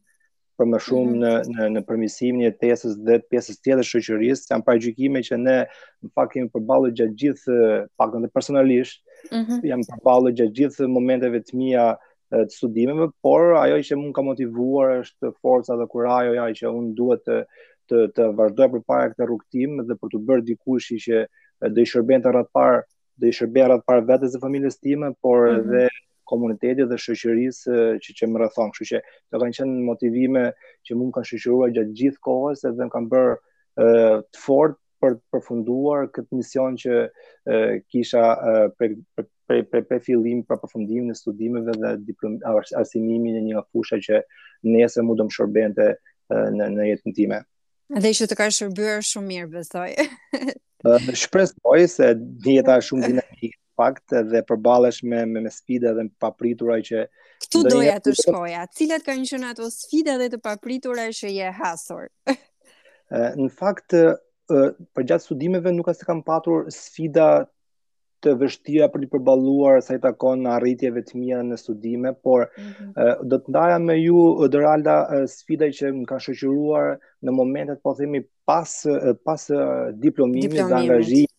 për 0.58 0.68
më 0.72 0.78
shumë 0.86 1.12
mhm. 1.12 1.20
në 1.22 1.30
në 1.58 1.66
në 1.76 1.80
përmirësimin 1.88 2.46
e 2.48 2.54
tesës 2.62 2.96
dhe 3.06 3.16
të 3.22 3.28
pjesës 3.34 3.56
tjetër 3.64 3.88
shoqërisë, 3.88 4.48
kanë 4.52 4.66
parë 4.68 4.82
gjykime 4.86 5.22
që 5.28 5.38
ne 5.42 5.54
në 5.66 6.10
pak 6.18 6.30
kemi 6.34 6.50
përballur 6.54 6.92
gjatë 6.98 7.16
gjithë 7.22 7.56
paktën 8.00 8.22
dhe 8.26 8.30
personalisht, 8.36 9.00
mm 9.30 9.42
-hmm. 9.42 9.62
jam 9.72 9.84
përballur 9.90 10.36
gjatë 10.38 10.56
gjithë 10.60 10.90
momenteve 10.96 11.40
të 11.48 11.58
mia 11.62 11.86
të 12.34 12.50
studimeve, 12.56 13.10
por 13.24 13.54
ajo 13.64 13.78
që 13.88 13.98
më 14.02 14.12
ka 14.16 14.22
motivuar 14.30 14.88
është 15.02 15.32
forca 15.42 15.72
dhe 15.80 15.86
kurajoja 15.92 16.46
që 16.58 16.64
un 16.78 16.94
duhet 16.98 17.22
të 17.28 17.36
të 17.92 17.98
të 18.16 18.24
vazhdoj 18.38 18.68
përpara 18.72 19.10
këtë 19.12 19.24
rrugtim 19.28 19.70
dhe 19.88 19.94
për 20.00 20.08
të 20.12 20.18
bërë 20.28 20.44
dikush 20.48 20.92
që 21.04 21.16
do 21.74 21.80
i 21.82 21.90
shërben 21.90 22.22
të 22.24 22.30
radhë 22.32 22.50
par, 22.56 22.74
do 23.20 23.26
i 23.28 23.32
shërben 23.36 23.66
radhë 23.70 23.86
parë 23.86 24.04
vetes 24.08 24.32
dhe 24.32 24.40
familjes 24.40 24.78
time, 24.80 25.10
por 25.22 25.40
mhm. 25.48 25.58
edhe 25.60 25.84
mm 25.84 25.92
-hmm 25.92 26.12
komunitetit 26.30 26.88
dhe 26.90 26.98
shoqërisë 27.04 27.76
që 28.04 28.14
që 28.20 28.28
më 28.32 28.40
rrethon. 28.42 28.72
Kështu 28.74 28.88
që 28.92 29.00
do 29.32 29.40
kanë 29.42 29.58
qenë 29.58 29.84
motivime 29.88 30.44
që 30.88 30.96
mund 30.98 31.14
kanë 31.16 31.30
shoqëruar 31.30 31.74
gjatë 31.76 31.94
gjithë 32.00 32.22
kohës 32.26 32.64
edhe 32.68 32.88
më 32.88 32.94
kanë 32.96 33.10
bërë 33.12 33.36
të 34.32 34.42
fortë 34.44 34.80
për 35.04 35.16
të 35.18 35.34
përfunduar 35.34 36.06
këtë 36.16 36.38
mision 36.38 36.76
që 36.80 36.92
e, 36.96 37.56
kisha 37.92 38.22
prej 38.78 38.94
prej 39.44 39.64
prej 39.68 39.82
pre 39.90 39.98
fillim 40.06 40.38
për 40.48 40.62
përfundimin 40.62 41.12
e 41.12 41.16
studimeve 41.18 41.74
dhe 41.82 41.90
diplom 42.06 42.38
arsimimin 42.54 43.36
e 43.36 43.42
një 43.50 43.64
fusha 43.74 43.98
që 44.06 44.22
nëse 44.72 45.04
mund 45.04 45.20
të 45.20 45.26
më 45.28 45.34
shërbente 45.36 45.88
në 46.58 46.70
në 46.78 46.86
jetën 46.92 47.16
time. 47.18 47.42
Dhe 48.00 48.14
që 48.16 48.30
të 48.30 48.38
ka 48.38 48.46
shërbyer 48.56 49.04
shumë 49.10 49.28
mirë, 49.28 49.50
besoj. 49.58 51.12
Shpresoj 51.26 51.84
se 51.98 52.14
jeta 52.48 52.78
është 52.80 52.88
shumë 52.88 53.10
dinamike 53.12 53.52
fakt 53.78 54.10
dhe 54.30 54.42
përballesh 54.48 55.02
me 55.04 55.24
me, 55.30 55.40
me 55.46 55.52
sfida 55.52 55.92
dhe 55.96 56.06
papritura 56.22 56.80
që 56.88 57.04
këtu 57.46 57.62
doja 57.70 57.96
të 58.02 58.14
shkoja. 58.22 58.64
Cilat 58.76 59.06
kanë 59.06 59.30
qenë 59.32 59.50
ato 59.54 59.70
sfida 59.74 60.18
dhe 60.20 60.30
të 60.34 60.40
papritura 60.46 61.08
që 61.18 61.32
je 61.38 61.52
hasur? 61.62 62.06
Në 63.40 63.50
fakt 63.58 63.94
përgjatë 64.96 65.22
studimeve 65.24 65.70
nuk 65.76 65.90
as 65.92 66.00
të 66.00 66.06
kam 66.10 66.22
patur 66.26 66.64
sfida 66.74 67.26
të 68.24 68.32
vështira 68.40 68.86
për 68.88 69.02
të 69.04 69.08
përballuar 69.12 69.82
sa 69.84 69.98
i 69.98 70.00
takon 70.00 70.40
në 70.46 70.54
arritjeve 70.56 71.02
të 71.04 71.18
mia 71.20 71.42
në 71.44 71.58
studime, 71.60 72.14
por 72.24 72.46
mm 72.46 72.68
-hmm. 72.68 73.26
do 73.28 73.36
të 73.44 73.52
ndaja 73.52 73.78
me 73.84 73.98
ju 73.98 74.24
Doralda 74.48 74.96
sfida 75.34 75.68
që 75.76 75.84
më 75.98 76.04
ka 76.08 76.16
shoqëruar 76.24 76.86
në 77.24 77.30
momentet 77.40 77.82
po 77.82 77.92
themi 77.98 78.20
pas 78.48 78.72
pas 79.28 79.44
diplomimit 80.04 80.52
dhe 80.56 80.76
angazhimit 80.78 81.33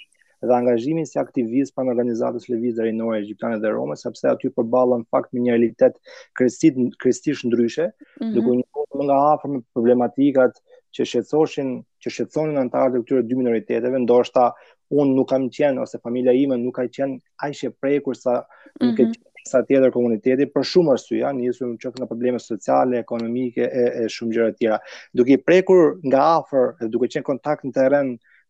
dhe 0.48 0.56
angazhimin 0.56 1.06
si 1.10 1.20
aktivist 1.22 1.74
pranë 1.76 1.94
organizatës 1.94 2.48
lëvizje 2.52 2.86
rinore 2.86 3.20
egjiptane 3.22 3.60
dhe 3.64 3.72
rome, 3.74 3.96
sepse 4.00 4.28
aty 4.30 4.52
përballen 4.58 5.04
fakt 5.12 5.34
me 5.34 5.44
një 5.46 5.54
realitet 5.58 5.98
krestit 6.40 6.78
krestish 7.04 7.44
ndryshe, 7.50 7.88
mm 7.90 8.24
-hmm. 8.24 8.34
duke 8.36 8.50
u 8.54 8.56
njohur 8.62 8.86
më 9.02 9.10
nga 9.10 9.18
afër 9.34 9.50
me 9.56 9.60
problematikat 9.78 10.54
që 10.96 11.02
shqetësoshin, 11.12 11.70
që 12.02 12.08
shqetësonin 12.16 12.62
anëtarët 12.62 12.96
e 12.98 13.02
këtyre 13.04 13.22
dy 13.30 13.36
minoriteteve, 13.42 13.98
ndoshta 14.02 14.44
unë 15.00 15.14
nuk 15.18 15.30
kam 15.30 15.44
qenë 15.58 15.82
ose 15.84 15.98
familja 16.06 16.32
ime 16.44 16.56
nuk 16.58 16.76
ka 16.78 16.84
qenë 16.98 17.16
aq 17.46 17.64
e 17.68 17.72
prekur 17.82 18.16
sa 18.24 18.34
nuk 18.84 18.98
e 19.00 19.06
mhm. 19.06 19.14
sa 19.52 19.60
tjetër 19.68 19.92
komuniteti 19.94 20.46
për 20.56 20.64
shumë 20.72 20.92
arsye, 20.94 21.18
ja, 21.22 21.30
nisur 21.34 21.68
qoftë 21.82 22.00
nga 22.00 22.08
probleme 22.12 22.40
sociale, 22.40 22.94
ekonomike 23.06 23.64
e, 23.82 23.84
e 24.02 24.06
shumë 24.16 24.34
gjëra 24.36 24.50
të 24.54 24.58
tjera. 24.60 24.78
Duke 25.18 25.34
i 25.36 25.42
prekur 25.48 25.98
nga 26.10 26.22
afër 26.38 26.66
duke 26.94 27.08
qenë 27.14 27.28
kontakt 27.30 27.62
në 27.66 27.72
terren 27.78 28.10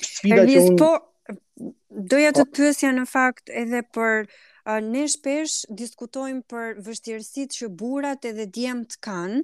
Sfida 0.00 0.44
që 0.48 0.60
unë... 0.66 0.78
Po, 0.80 1.72
doja 2.12 2.30
të 2.36 2.46
po, 2.48 2.52
pyesja 2.56 2.94
në 2.96 3.06
fakt 3.12 3.52
edhe 3.64 3.82
për 3.98 4.26
Uh, 4.70 4.78
ne 4.78 5.00
shpesh 5.10 5.54
diskutojmë 5.74 6.44
për 6.52 6.76
vështirësit 6.86 7.56
që 7.56 7.68
burat 7.80 8.28
edhe 8.28 8.44
të 8.54 8.98
kanë, 9.02 9.40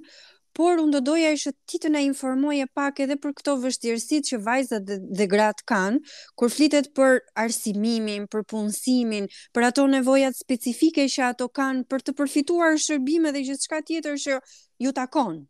por 0.55 0.79
unë 0.79 0.93
do 0.95 1.01
doja 1.09 1.33
ishë 1.35 1.51
ti 1.67 1.75
të 1.83 1.91
na 1.91 1.99
informoje 2.05 2.63
pak 2.79 3.01
edhe 3.03 3.17
për 3.25 3.33
këto 3.41 3.57
vështirësit 3.65 4.29
që 4.29 4.39
vajzat 4.47 4.87
dhe, 4.87 4.95
dhe 5.19 5.27
gratë 5.33 5.67
kanë, 5.73 5.99
kur 6.39 6.47
flitet 6.55 6.87
për 6.95 7.19
arsimimin, 7.43 8.29
për 8.31 8.47
punësimin, 8.53 9.27
për 9.51 9.67
ato 9.67 9.87
nevojat 9.97 10.39
specifike 10.39 11.09
që 11.11 11.27
ato 11.33 11.49
kanë 11.59 11.83
për 11.91 11.99
të 12.07 12.15
përfituar 12.21 12.79
shërbime 12.87 13.35
dhe 13.35 13.43
gjithë 13.49 13.67
shka 13.67 13.83
tjetër 13.91 14.15
që 14.27 14.39
ju 14.87 14.95
takonë. 15.03 15.41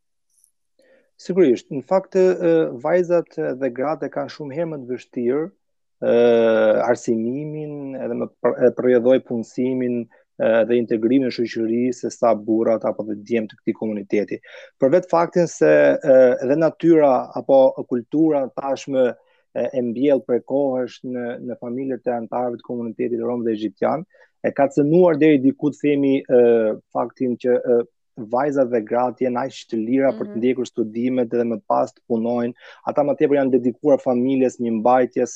Sigurisht, 1.19 1.67
në 1.75 1.81
fakt 1.83 2.15
vajzat 2.83 3.33
dhe 3.61 3.69
gratë 3.77 4.07
kanë 4.13 4.31
shumë 4.35 4.55
herë 4.55 4.69
më 4.73 4.77
të 4.83 4.91
vështirë 4.91 5.41
ë 5.99 6.83
arsimimin 6.85 7.73
edhe 8.05 8.15
më 8.21 8.27
përjedhoj 8.77 9.17
punësimin 9.29 9.97
dhe 10.69 10.77
integrimin 10.79 11.33
shoqërisë 11.37 11.97
se 11.97 12.13
sa 12.15 12.31
burrat 12.47 12.87
apo 12.91 13.03
dhe 13.09 13.17
djem 13.27 13.49
të 13.51 13.59
këtij 13.59 13.75
komuniteti. 13.81 14.39
Për 14.79 14.93
vetë 14.95 15.11
faktin 15.17 15.51
se 15.55 15.73
edhe 16.13 16.57
natyra 16.63 17.11
apo 17.41 17.59
kultura 17.91 18.45
tashmë 18.61 19.03
e 19.65 19.83
mbjell 19.89 20.23
për 20.29 20.39
kohësh 20.53 20.99
në 21.11 21.27
në 21.49 21.59
familjet 21.65 22.07
e 22.07 22.15
anëtarëve 22.21 22.61
të 22.61 22.69
komunitetit 22.71 23.27
rom 23.27 23.43
dhe 23.43 23.57
egjiptian 23.59 24.07
e 24.47 24.55
ka 24.55 24.69
cënuar 24.77 25.19
deri 25.25 25.43
diku 25.49 25.75
të 25.75 25.83
themi 25.85 26.15
faktin 26.95 27.35
që 27.43 27.59
vajzat 28.27 28.71
dhe 28.71 28.79
gratë 28.87 29.25
janë 29.27 29.39
aq 29.43 29.59
të 29.69 29.77
lira 29.79 30.09
mm 30.09 30.11
-hmm. 30.11 30.17
për 30.19 30.25
të 30.25 30.29
mhm. 30.31 30.39
ndjekur 30.41 30.67
studimet 30.69 31.31
dhe 31.31 31.45
më 31.49 31.59
pas 31.67 31.91
të 31.93 32.01
punojnë. 32.07 32.53
Ata 32.89 33.03
më 33.05 33.15
tepër 33.19 33.37
janë 33.39 33.51
dedikuar 33.55 33.99
familjes, 34.01 34.59
një 34.59 34.71
mbajtjes, 34.79 35.33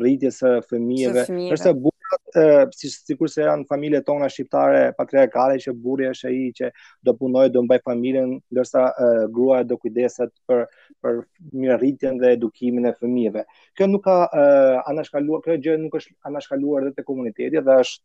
rritjes 0.00 0.40
së 0.42 0.50
fëmijëve. 0.70 1.22
Është 1.54 1.74
burrat, 1.82 2.40
si 2.74 2.90
sikurse 2.90 3.40
janë 3.44 3.66
familjet 3.70 4.06
tona 4.06 4.28
shqiptare 4.28 4.92
patriarkale 4.98 5.54
që 5.58 5.74
burri 5.76 6.08
është 6.10 6.28
ai 6.28 6.52
që 6.58 6.66
do 7.04 7.12
punojë, 7.14 7.48
do 7.54 7.62
mbajë 7.66 7.82
familjen, 7.84 8.36
ndërsa 8.52 8.80
uh, 8.92 9.24
gruaja 9.34 9.64
do 9.68 9.76
kujdeset 9.78 10.30
për 10.48 10.66
për 11.02 11.20
mirëritjen 11.54 12.16
dhe 12.20 12.32
edukimin 12.34 12.86
e 12.90 12.94
fëmijëve. 13.00 13.44
Kjo 13.78 13.86
nuk 13.86 14.02
ka 14.04 14.18
uh, 14.38 14.90
anashkaluar, 14.90 15.40
kjo 15.44 15.54
gjë 15.62 15.76
nuk 15.78 15.94
është 15.94 16.14
anashkaluar 16.26 16.82
edhe 16.88 16.94
te 16.96 17.02
komuniteti 17.06 17.60
dhe 17.62 17.76
është 17.80 18.02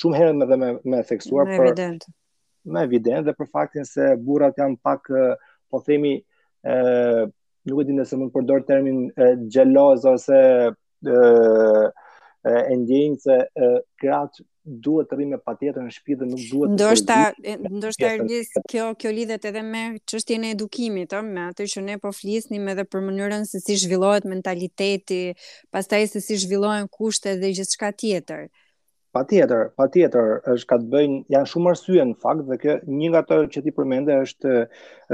shumë 0.00 0.18
herë 0.20 0.34
më 0.38 0.46
dhe 0.48 0.56
më 0.90 1.02
theksuar 1.10 1.44
për 1.50 1.66
në 2.68 2.82
evident 2.86 3.26
dhe 3.28 3.34
për 3.36 3.48
faktin 3.52 3.86
se 3.88 4.14
burrat 4.20 4.58
janë 4.60 4.78
pak 4.84 5.08
po 5.70 5.80
themi 5.86 6.16
ë 6.66 6.74
nuk 7.68 7.82
e 7.82 7.86
di 7.88 7.96
nëse 7.96 8.16
mund 8.20 8.30
të 8.32 8.36
përdor 8.38 8.64
termin 8.68 9.06
xheloz 9.52 10.04
ose 10.08 10.38
ë 11.06 11.90
e 12.40 13.00
se 13.20 13.34
krat 14.00 14.38
duhet 14.84 15.08
të 15.08 15.16
rrimë 15.16 15.38
patjetër 15.44 15.82
në 15.86 15.92
shtëpi 15.94 16.16
dhe 16.20 16.26
nuk 16.28 16.40
duhet 16.52 16.72
të 16.72 16.76
ndoshta 16.76 17.16
të 17.44 17.74
ndoshta 17.78 18.10
ndjes 18.24 18.50
kjo 18.70 18.90
kjo 19.00 19.12
lidhet 19.16 19.44
edhe 19.50 19.62
me 19.64 19.84
çështjen 20.10 20.44
e 20.46 20.52
edukimit 20.56 21.12
ëh 21.16 21.22
me 21.28 21.46
atë 21.50 21.68
që 21.74 21.84
ne 21.88 21.98
po 22.02 22.12
flisnim 22.16 22.68
edhe 22.74 22.84
për 22.84 23.04
mënyrën 23.08 23.46
se 23.48 23.60
si 23.64 23.76
zhvillohet 23.84 24.28
mentaliteti, 24.28 25.22
pastaj 25.72 26.10
se 26.12 26.20
si 26.24 26.36
zhvillohen 26.44 26.88
kushtet 26.92 27.40
dhe 27.42 27.54
gjithçka 27.56 27.92
tjetër. 27.96 28.48
Pa 29.16 29.22
tjetër, 29.30 29.62
pa 29.78 29.84
tjetër, 29.94 30.26
është 30.52 30.66
ka 30.70 30.76
të 30.80 30.84
bëjnë, 30.90 31.16
janë 31.34 31.48
shumë 31.52 31.70
arsye 31.70 32.04
në 32.08 32.12
fakt, 32.24 32.44
dhe 32.50 32.58
kjo 32.64 32.74
një 32.98 33.08
nga 33.10 33.22
të 33.30 33.38
që 33.54 33.62
ti 33.64 33.72
përmende 33.78 34.18
është, 34.26 34.52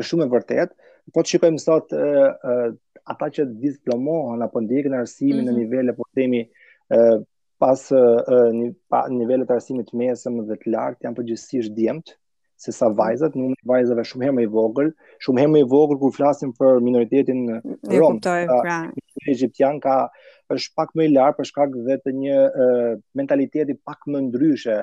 është 0.00 0.08
shumë 0.10 0.26
e 0.26 0.32
vërtet, 0.34 0.74
po 1.14 1.22
të 1.24 1.32
shikojmë 1.32 1.62
sot 1.62 1.94
ata 3.14 3.28
që 3.38 3.46
diplomohen 3.62 4.44
apo 4.48 4.60
ndjekin 4.66 4.98
arsimin 5.00 5.38
mm 5.38 5.40
-hmm. 5.40 5.48
në 5.48 5.52
mhm. 5.52 5.58
nivele, 5.62 5.94
po 6.00 6.08
themi, 6.18 6.42
e, 6.96 7.00
pas 7.62 7.86
e, 8.02 8.04
një, 8.58 8.68
pa, 8.92 9.00
nivele 9.22 9.48
të 9.48 9.56
arsimit 9.58 9.94
mesëm 10.02 10.42
dhe 10.50 10.60
të 10.60 10.74
lartë, 10.76 11.06
janë 11.06 11.18
përgjësisht 11.22 11.74
djemët, 11.78 12.16
se 12.60 12.72
sa 12.72 12.88
vajzat, 12.96 13.34
në 13.36 13.42
numër 13.44 13.62
vajzave 13.70 14.04
shumë 14.10 14.26
herë 14.26 14.36
më 14.38 14.44
i 14.46 14.48
vogël, 14.54 14.88
shumë 15.24 15.42
herë 15.42 15.52
më 15.54 15.62
i 15.62 15.66
vogël 15.74 15.98
kur 16.00 16.14
flasim 16.16 16.54
për 16.56 16.78
minoritetin 16.84 17.42
rom. 17.92 18.18
Pra, 18.24 18.62
pra. 18.62 18.78
E 19.22 19.26
Egjiptian 19.34 19.78
ka 19.84 19.96
është 20.54 20.72
pak 20.78 20.94
më 20.96 21.08
i 21.10 21.12
lart 21.16 21.36
për 21.40 21.50
shkak 21.50 21.76
dhe 21.88 21.98
të 22.04 22.14
një 22.22 22.40
uh, 22.40 22.90
mentaliteti 23.20 23.76
pak 23.84 24.08
më 24.12 24.24
ndryshe 24.30 24.82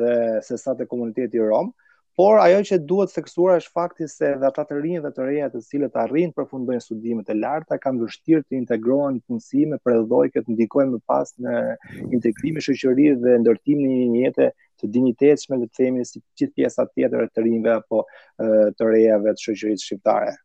dhe 0.00 0.16
se 0.46 0.56
sa 0.62 0.76
te 0.78 0.86
komuniteti 0.88 1.40
rom. 1.42 1.72
Por 2.18 2.40
ajo 2.42 2.58
që 2.68 2.76
duhet 2.88 3.12
theksuar 3.16 3.58
është 3.60 3.72
fakti 3.76 4.06
se 4.12 4.32
dhe 4.40 4.48
ata 4.48 4.64
të 4.68 4.80
rinj 4.82 4.98
dhe 5.04 5.10
të 5.14 5.24
reja 5.28 5.46
të 5.52 5.60
cilët 5.68 5.94
arrin 6.02 6.32
përfundojnë 6.36 6.82
studimet 6.84 7.30
e 7.32 7.36
larta 7.38 7.78
kanë 7.80 8.02
vështirë 8.02 8.44
të 8.46 8.58
integrohen 8.60 9.16
në 9.16 9.22
punësime 9.28 9.78
për 9.86 10.02
dhojë 10.10 10.32
këtë 10.34 10.52
ndikojnë 10.56 10.96
më 10.96 11.00
pas 11.08 11.32
në 11.46 11.54
integrimin 12.18 12.66
shoqëri 12.66 13.12
dhe 13.22 13.36
ndërtimin 13.44 13.94
e 14.02 14.08
një 14.14 14.20
jete 14.26 14.50
të 14.80 14.88
dinjitetshme 14.94 15.58
le 15.60 15.68
të 15.70 15.82
themi 15.82 16.04
si 16.08 16.18
të 16.18 16.26
gjithë 16.40 16.54
pjesa 16.58 16.86
tjetër 16.94 17.26
e 17.26 17.30
të 17.34 17.44
rinjve 17.46 17.74
apo 17.80 18.02
të 18.78 18.90
rejave 18.92 19.34
të 19.36 19.44
shoqërisë 19.46 19.86
shqiptare. 19.88 20.36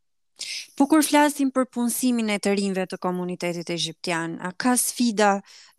Po 0.75 0.83
kur 0.91 0.99
flasim 1.07 1.47
për 1.55 1.69
punësimin 1.71 2.27
e 2.33 2.35
të 2.43 2.51
rinjve 2.59 2.83
të 2.91 2.97
komunitetit 3.03 3.69
egjiptian, 3.71 4.33
a 4.43 4.49
ka 4.51 4.73
sfida 4.77 5.29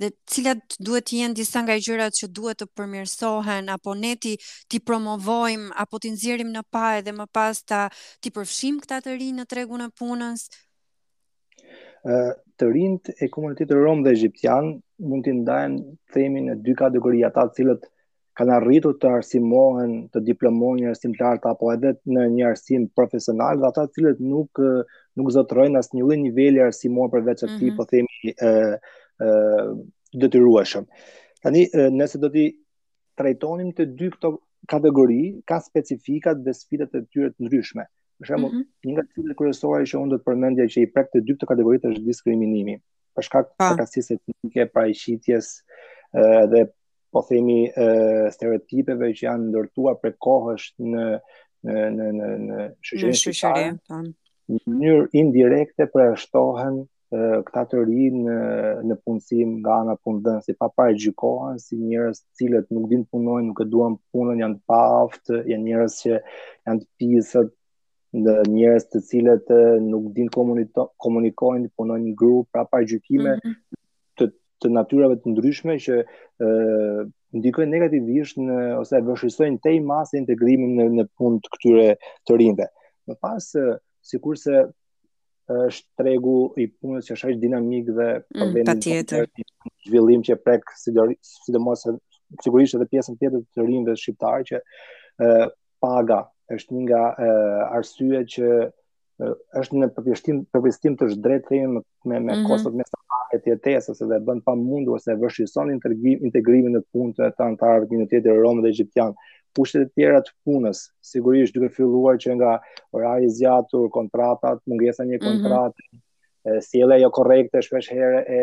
dhe 0.00 0.08
cilat 0.32 0.78
duhet 0.80 1.04
të 1.10 1.18
jenë 1.18 1.36
disa 1.36 1.60
nga 1.66 1.76
gjërat 1.76 2.16
që 2.18 2.28
duhet 2.38 2.62
të 2.62 2.66
përmirësohen 2.76 3.68
apo 3.74 3.92
ne 3.98 4.14
ti 4.22 4.32
ti 4.72 4.80
promovojm 4.80 5.68
apo 5.84 6.00
ti 6.00 6.14
nxjerrim 6.14 6.48
në 6.56 6.62
pa 6.72 6.86
edhe 7.02 7.12
më 7.18 7.26
pas 7.36 7.60
ta 7.68 7.82
ti 8.24 8.32
përfshijm 8.32 8.80
këta 8.86 9.02
të 9.04 9.18
rinj 9.20 9.36
në 9.42 9.46
tregun 9.52 9.84
e 9.84 9.92
punës? 10.00 10.48
Ë 12.08 12.16
të 12.56 12.72
rinjt 12.72 13.12
e 13.20 13.28
komunitetit 13.28 13.76
rom 13.76 14.00
dhe 14.06 14.14
egjiptian 14.16 14.78
mund 15.10 15.26
t'i 15.28 15.36
ndajmë 15.44 16.44
në 16.48 16.56
dy 16.64 16.76
kategori 16.80 17.26
ata 17.28 17.44
të 17.50 17.58
cilët 17.60 17.84
kanë 18.36 18.54
arritur 18.60 18.96
të 19.00 19.08
arsimohen, 19.18 19.92
të 20.12 20.20
diplomohen 20.26 20.82
një 20.82 20.90
arsim 20.92 21.14
të 21.16 21.24
lartë 21.24 21.48
apo 21.54 21.70
edhe 21.72 21.94
në 22.12 22.26
një 22.34 22.46
arsim 22.50 22.82
profesional, 22.98 23.62
dhe 23.62 23.68
ata 23.70 23.86
të 23.88 23.94
cilët 23.96 24.20
nuk 24.24 24.60
eh, 24.60 24.98
nuk 25.16 25.30
zotrojnë 25.32 25.80
asnjë 25.80 26.02
lloj 26.04 26.18
niveli 26.26 26.60
arsimor 26.66 27.08
përveç 27.14 27.46
atij, 27.48 27.56
mm 27.56 27.68
-hmm. 27.68 27.76
po 27.76 27.88
themi 27.88 28.32
ë 28.34 28.34
eh, 28.36 28.92
ë 29.24 29.28
eh, 29.28 29.72
detyrueshëm. 30.20 30.84
Tani 31.42 31.62
nëse 31.96 32.18
do 32.20 32.28
të 32.32 32.44
trajtonim 33.16 33.70
të 33.76 33.84
dy 33.98 34.10
këto 34.12 34.30
kategori, 34.68 35.20
ka 35.48 35.60
specifikat 35.60 36.36
dhe 36.44 36.52
sfidat 36.52 36.94
e 36.98 37.04
tyre 37.12 37.28
të 37.32 37.40
ndryshme. 37.46 37.84
Për 38.20 38.24
shembull, 38.28 38.52
mm 38.52 38.58
-hmm. 38.58 38.86
një 38.86 38.92
nga 38.96 39.04
cilët 39.14 39.36
kryesore 39.40 39.82
që 39.88 39.96
unë 40.02 40.10
do 40.12 40.16
të 40.18 40.26
përmendja 40.28 40.64
që 40.72 40.78
i 40.82 40.92
prek 40.94 41.08
të 41.12 41.18
dy 41.24 41.32
këto 41.36 41.46
kategoritë 41.48 41.88
është 41.90 42.06
diskriminimi 42.10 42.76
për 43.16 43.22
shkak 43.24 43.46
të 43.60 43.74
kasisë 43.80 44.12
etnike, 44.16 44.66
paraqitjes 44.76 45.46
ë 46.12 46.50
dhe 46.52 46.60
po 47.10 47.22
themi 47.26 47.66
e, 47.76 47.86
stereotipeve 48.34 49.12
që 49.16 49.26
janë 49.26 49.46
ndërtuar 49.50 49.98
prej 50.02 50.14
kohësh 50.26 50.68
në 50.92 51.06
në 51.66 51.80
në 51.94 52.06
në 52.16 52.26
në 52.48 52.66
shoqërinë 52.86 53.18
shqiptare. 53.22 54.02
Në 54.52 54.60
mënyrë 54.70 55.06
indirekte 55.20 55.86
shtohen 56.22 56.84
këta 57.16 57.62
të 57.70 57.80
rinë 57.86 58.18
në, 58.22 58.36
në 58.90 58.94
punësim 59.06 59.52
nga 59.60 59.76
ana 59.80 59.94
punëdhënë, 60.04 60.42
si 60.42 60.52
pa 60.58 60.68
pare 60.76 60.96
gjykohen, 61.00 61.58
si 61.62 61.78
njërës 61.78 62.18
cilët 62.38 62.66
nuk 62.74 62.88
din 62.90 63.04
punojnë, 63.08 63.46
nuk 63.46 63.62
e 63.62 63.66
duan 63.72 63.94
punën, 64.12 64.42
janë 64.42 64.58
të 64.58 64.64
paftë, 64.72 65.38
janë 65.52 65.66
njërës 65.68 65.96
që 66.00 66.12
janë 66.18 66.82
të 66.82 66.88
pisët, 67.00 67.52
dhe 68.26 68.34
njërës 68.50 68.88
të 68.90 69.02
cilët 69.12 69.54
nuk 69.86 70.10
din 70.18 70.30
komunikojnë, 70.34 71.70
punojnë 71.78 72.08
në 72.08 72.16
grupë, 72.18 72.50
pra 72.52 72.66
pare 72.74 72.90
gjykime, 72.90 73.38
mm 73.38 73.44
-hmm 73.46 73.75
të 74.62 74.70
natyrave 74.72 75.16
të 75.20 75.32
ndryshme 75.34 75.76
që 75.82 75.96
ë 76.02 76.48
ndikojnë 77.36 77.72
negativisht 77.74 78.38
në 78.40 78.58
ose 78.80 78.98
e 79.00 79.04
vështirësojnë 79.04 79.60
tej 79.66 79.80
masë 79.84 80.18
integrimin 80.22 80.76
në 80.78 80.86
në 81.00 81.06
punë 81.18 81.40
të 81.44 81.52
këtyre 81.56 81.88
të 82.28 82.38
rinve. 82.40 82.68
Më 83.10 83.18
pas 83.22 83.48
sikurse 84.10 84.62
është 85.66 86.00
tregu 86.02 86.36
i 86.62 86.68
punës 86.72 87.06
që 87.06 87.14
është 87.16 87.36
dinamik 87.42 87.92
dhe 87.94 88.06
mm, 88.34 88.64
patjetër 88.66 89.28
zhvillim 89.86 90.24
që 90.26 90.38
prek 90.42 90.72
sidomos 90.80 91.84
sigurisht 92.42 92.74
edhe 92.74 92.88
pjesën 92.90 93.18
tjetër 93.20 93.44
të 93.54 93.66
rinjve 93.68 93.94
shqiptar 94.00 94.42
që 94.48 94.62
ë 95.26 95.30
paga 95.84 96.22
është 96.56 96.74
një 96.74 96.82
nga 96.88 97.02
arsyet 97.78 98.32
që 98.34 98.50
është 99.20 99.78
në 99.80 99.86
përpjeshtim 99.96 100.40
përpjeshtim 100.52 100.96
të 101.00 101.06
drejtë 101.24 101.56
me 101.68 101.80
me 102.10 102.18
mm 102.20 102.28
-hmm. 102.28 102.42
kostot 102.50 102.72
me 102.76 102.84
mhm. 102.84 102.90
sapaqet 102.92 103.46
e 103.46 103.50
jetesës 103.52 103.90
ose 103.94 104.04
dhe 104.10 104.18
bën 104.26 104.42
pamundur 104.48 104.96
ose 104.98 105.14
vëshëson 105.22 105.72
integrimin 105.74 106.26
integrimin 106.28 106.76
në 106.76 106.82
punët 106.92 107.22
e 107.24 107.30
antarëve 107.48 107.86
të 107.86 108.08
tetë 108.12 108.34
romë 108.42 108.62
dhe 108.66 108.72
egjiptian. 108.76 109.14
Kushtet 109.56 109.86
e 109.88 109.90
tjera 109.96 110.20
të 110.20 110.34
punës 110.44 110.82
sigurisht 111.10 111.54
duke 111.56 111.72
filluar 111.72 112.18
që 112.20 112.34
nga 112.36 112.58
orari 112.92 113.24
i 113.24 113.32
zgjatur, 113.38 113.88
kontratat, 113.96 114.60
mungesa 114.68 115.04
një 115.08 115.16
mhm. 115.16 115.26
kontratë 115.26 115.80
mm 115.80 115.86
-hmm. 115.92 116.66
sjellja 116.68 116.98
jo 117.04 117.10
korrekte 117.18 117.62
shpesh 117.64 117.88
herë 117.96 118.20
e 118.40 118.42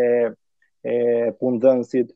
e 0.93 0.95
punëdhënësit, 1.41 2.07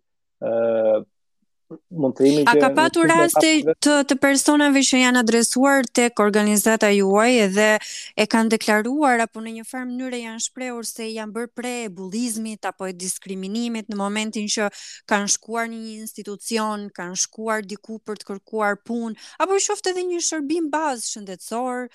mund 1.92 2.16
të 2.18 2.28
A 2.48 2.54
ka 2.62 2.70
patur 2.76 3.10
raste 3.10 3.50
të 3.84 3.94
të 4.10 4.18
personave 4.24 4.82
që 4.88 5.02
janë 5.02 5.22
adresuar 5.24 5.88
tek 6.00 6.22
organizata 6.24 6.90
juaj 6.94 7.30
edhe 7.48 7.68
e 8.16 8.26
kanë 8.34 8.54
deklaruar 8.56 9.24
apo 9.26 9.44
në 9.44 9.54
një 9.58 9.66
farë 9.72 9.88
mënyrë 9.90 10.22
janë 10.24 10.44
shprehur 10.48 10.88
se 10.90 11.10
janë 11.12 11.36
bërë 11.38 11.52
pre 11.60 11.74
e 11.86 11.92
bullizmit 12.00 12.68
apo 12.72 12.88
e 12.92 12.96
diskriminimit 13.06 13.92
në 13.92 14.00
momentin 14.04 14.48
që 14.56 14.70
kanë 15.12 15.32
shkuar 15.36 15.68
në 15.72 15.82
një 15.84 15.96
institucion, 16.06 16.88
kanë 17.00 17.20
shkuar 17.26 17.64
diku 17.74 18.00
për 18.08 18.22
të 18.22 18.30
kërkuar 18.32 18.80
punë 18.88 19.20
apo 19.44 19.60
qoftë 19.68 19.96
edhe 19.96 20.08
një 20.12 20.24
shërbim 20.30 20.72
bazë 20.74 21.12
shëndetësor, 21.18 21.88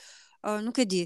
nuk 0.67 0.81
e 0.83 0.89
di, 0.93 1.05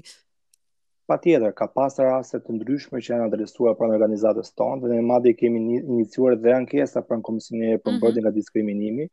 Pa 1.07 1.15
tjetër, 1.23 1.53
ka 1.55 1.65
pasë 1.71 2.03
raste 2.03 2.37
të 2.43 2.51
ndryshme 2.57 2.99
që 2.99 3.13
janë 3.13 3.27
adresuar 3.29 3.77
për 3.79 3.87
në 3.89 3.93
organizatës 3.95 4.49
tonë, 4.59 4.89
dhe 4.91 4.95
në 4.97 5.03
madhe 5.09 5.31
kemi 5.39 5.61
inicuar 5.77 6.35
dhe 6.43 6.51
ankesa 6.55 7.03
për 7.07 7.19
në 7.21 7.25
komisionere 7.27 7.75
mhm. 7.77 7.83
për 7.85 7.93
mbërdi 7.99 8.23
nga 8.25 8.33
diskriminimi, 8.37 9.05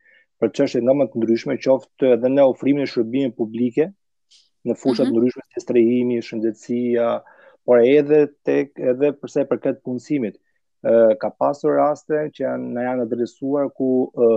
për 0.43 0.51
është 0.65 0.81
e 0.81 1.05
të 1.13 1.21
ndryshme 1.21 1.55
qoftë 1.67 2.09
edhe 2.17 2.31
në 2.33 2.47
ofrimin 2.49 2.83
e 2.83 2.89
shërbimin 2.93 3.31
publike, 3.37 3.85
në 4.67 4.75
fushat 4.81 5.07
mm 5.07 5.15
ndryshme 5.21 5.45
të 5.55 5.63
strehimi, 5.67 6.17
shëndetsia, 6.27 7.07
por 7.69 7.79
edhe, 7.87 8.19
tek, 8.49 8.75
edhe 8.93 9.13
përse 9.21 9.45
për 9.53 9.61
këtë 9.67 9.81
punësimit. 9.87 10.35
Uh, 10.85 11.13
ka 11.21 11.31
pasur 11.41 11.77
raste 11.79 12.25
që 12.35 12.43
janë, 12.43 12.73
në 12.75 12.85
janë 12.89 13.05
adresuar 13.07 13.71
ku 13.77 13.87
uh, 14.11 14.35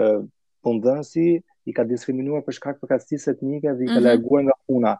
uh, 0.00 0.24
punëdhënsi 0.64 1.28
i 1.38 1.76
ka 1.76 1.84
diskriminuar 1.92 2.42
për 2.48 2.56
shkak 2.60 2.80
për 2.80 2.94
kastisë 2.94 3.34
etnike 3.36 3.76
dhe 3.76 3.84
i 3.84 3.86
ka 3.86 3.92
mm 3.92 3.98
-hmm. 3.98 4.08
larguar 4.08 4.48
nga 4.48 4.56
puna 4.66 4.96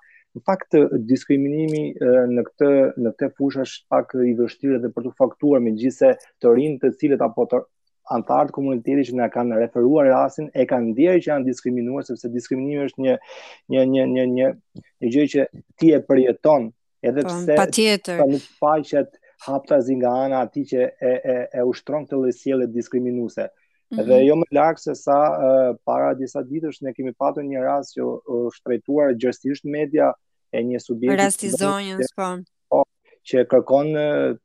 pak 0.47 0.65
të 0.73 0.83
diskriminimi 1.09 1.95
në 2.35 2.45
këtë 2.51 2.71
në 3.03 3.13
këtë 3.17 3.31
fushë 3.39 3.65
është 3.65 3.85
pak 3.95 4.15
i 4.23 4.33
vështirë 4.39 4.81
dhe 4.85 4.91
për 4.95 5.09
të 5.09 5.13
faktuar 5.21 5.63
me 5.65 5.73
gjithse 5.79 6.15
të 6.43 6.53
rinë 6.59 6.81
të 6.83 6.91
cilët 7.01 7.25
apo 7.27 7.47
të 7.53 7.61
antarët 8.17 8.53
komuniteti 8.57 9.09
që 9.11 9.17
na 9.19 9.27
kanë 9.29 9.59
referuar 9.61 10.07
rasin, 10.09 10.47
e 10.57 10.65
kanë 10.69 10.95
ndjerë 10.95 11.21
që 11.27 11.31
janë 11.31 11.49
diskriminuar, 11.51 12.07
sepse 12.09 12.31
diskriminimi 12.33 12.87
është 12.87 13.03
një, 13.05 13.17
një, 13.75 13.83
një, 13.93 14.05
një, 14.15 14.25
një, 14.33 14.49
një 15.05 15.13
gjë 15.13 15.27
që 15.35 15.47
ti 15.79 15.91
e 15.93 16.01
përjeton, 16.09 16.71
edhe 17.05 17.25
po, 17.27 17.35
pse 17.59 17.59
pa 17.59 18.17
Pa 18.23 18.31
nuk 18.33 18.49
faqet 18.63 19.21
haptazi 19.45 19.97
nga 20.01 20.15
ana 20.25 20.41
ati 20.47 20.65
që 20.71 20.81
e, 20.87 21.13
e, 21.35 21.37
e 21.61 21.65
ushtron 21.69 22.09
të 22.11 22.17
sjellje 22.35 22.71
diskriminuse. 22.73 23.51
Mm 23.91 23.97
-hmm. 23.97 24.05
Dhe 24.09 24.17
jo 24.27 24.35
më 24.37 24.47
lakë 24.53 24.83
se 24.83 24.95
sa 25.01 25.19
uh, 25.33 25.77
para 25.85 26.11
disa 26.17 26.43
ditësh 26.45 26.81
ne 26.85 26.93
kemi 26.97 27.13
patur 27.19 27.43
një 27.45 27.61
rast 27.65 27.95
që 27.97 28.05
shtrejtuar 28.57 29.15
gjërësisht 29.21 29.65
media 29.65 30.13
e 30.53 30.63
një 30.65 30.81
subjekti 30.83 31.19
rasti 31.19 31.51
zonjës 31.53 32.13
po 32.17 32.29
po 32.71 32.83
që 33.29 33.43
kërkon 33.53 33.91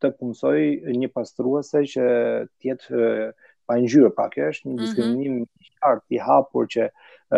të 0.03 0.09
punsoj 0.19 0.55
një 0.99 1.09
pastruese 1.15 1.83
që 1.95 2.05
të 2.47 2.71
jetë 2.71 3.03
pa 3.69 3.77
ngjyrë, 3.79 4.09
pra 4.15 4.25
është 4.49 4.67
një 4.67 4.73
mhm. 4.73 4.85
diskriminim 4.85 5.33
mm 5.37 5.43
-hmm. 5.43 5.73
qartë 5.83 6.15
i 6.15 6.17
hapur 6.25 6.65
që 6.73 6.89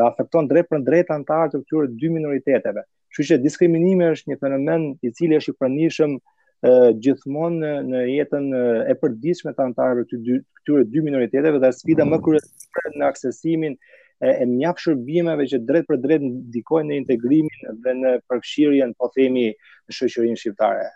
afekton 0.10 0.48
drejt 0.50 0.68
për 0.72 0.86
drejt 0.88 1.12
anëtarët 1.14 1.54
e 1.56 1.60
këtyre 1.62 1.88
dy 2.02 2.10
minoriteteve. 2.10 2.82
Kështu 3.14 3.28
që 3.34 3.44
diskriminimi 3.44 4.04
është 4.14 4.28
një 4.32 4.40
fenomen 4.40 4.96
i 5.02 5.12
cili 5.12 5.38
është 5.38 5.52
i 5.54 5.58
pranishëm 5.60 6.12
e, 6.18 6.72
gjithmonë 7.04 7.72
në 7.92 8.00
jetën 8.18 8.46
e 8.92 8.96
përditshme 9.02 9.54
të 9.54 9.62
anëtarëve 9.66 10.04
të 10.10 10.42
këtyre 10.60 10.84
dy 10.94 11.02
minoriteteve 11.08 11.60
dhe 11.62 11.72
sfida 11.72 12.06
mm 12.06 12.10
më 12.12 12.18
mhm. 12.18 12.26
kryesore 12.26 12.90
në 13.00 13.06
aksesimin 13.12 13.78
e, 14.22 14.28
e 14.42 14.46
mjaft 14.50 14.82
shërbimeve 14.86 15.48
që 15.52 15.60
drejt 15.70 15.88
për 15.90 16.00
drejt 16.04 16.26
ndikojnë 16.28 16.92
në 16.92 17.00
integrimin 17.04 17.80
dhe 17.86 17.96
në 18.00 18.14
përfshirjen, 18.32 18.94
po 19.00 19.10
themi, 19.16 19.50
në 19.90 19.98
shoqërinë 19.98 20.42
shqiptare. 20.42 20.88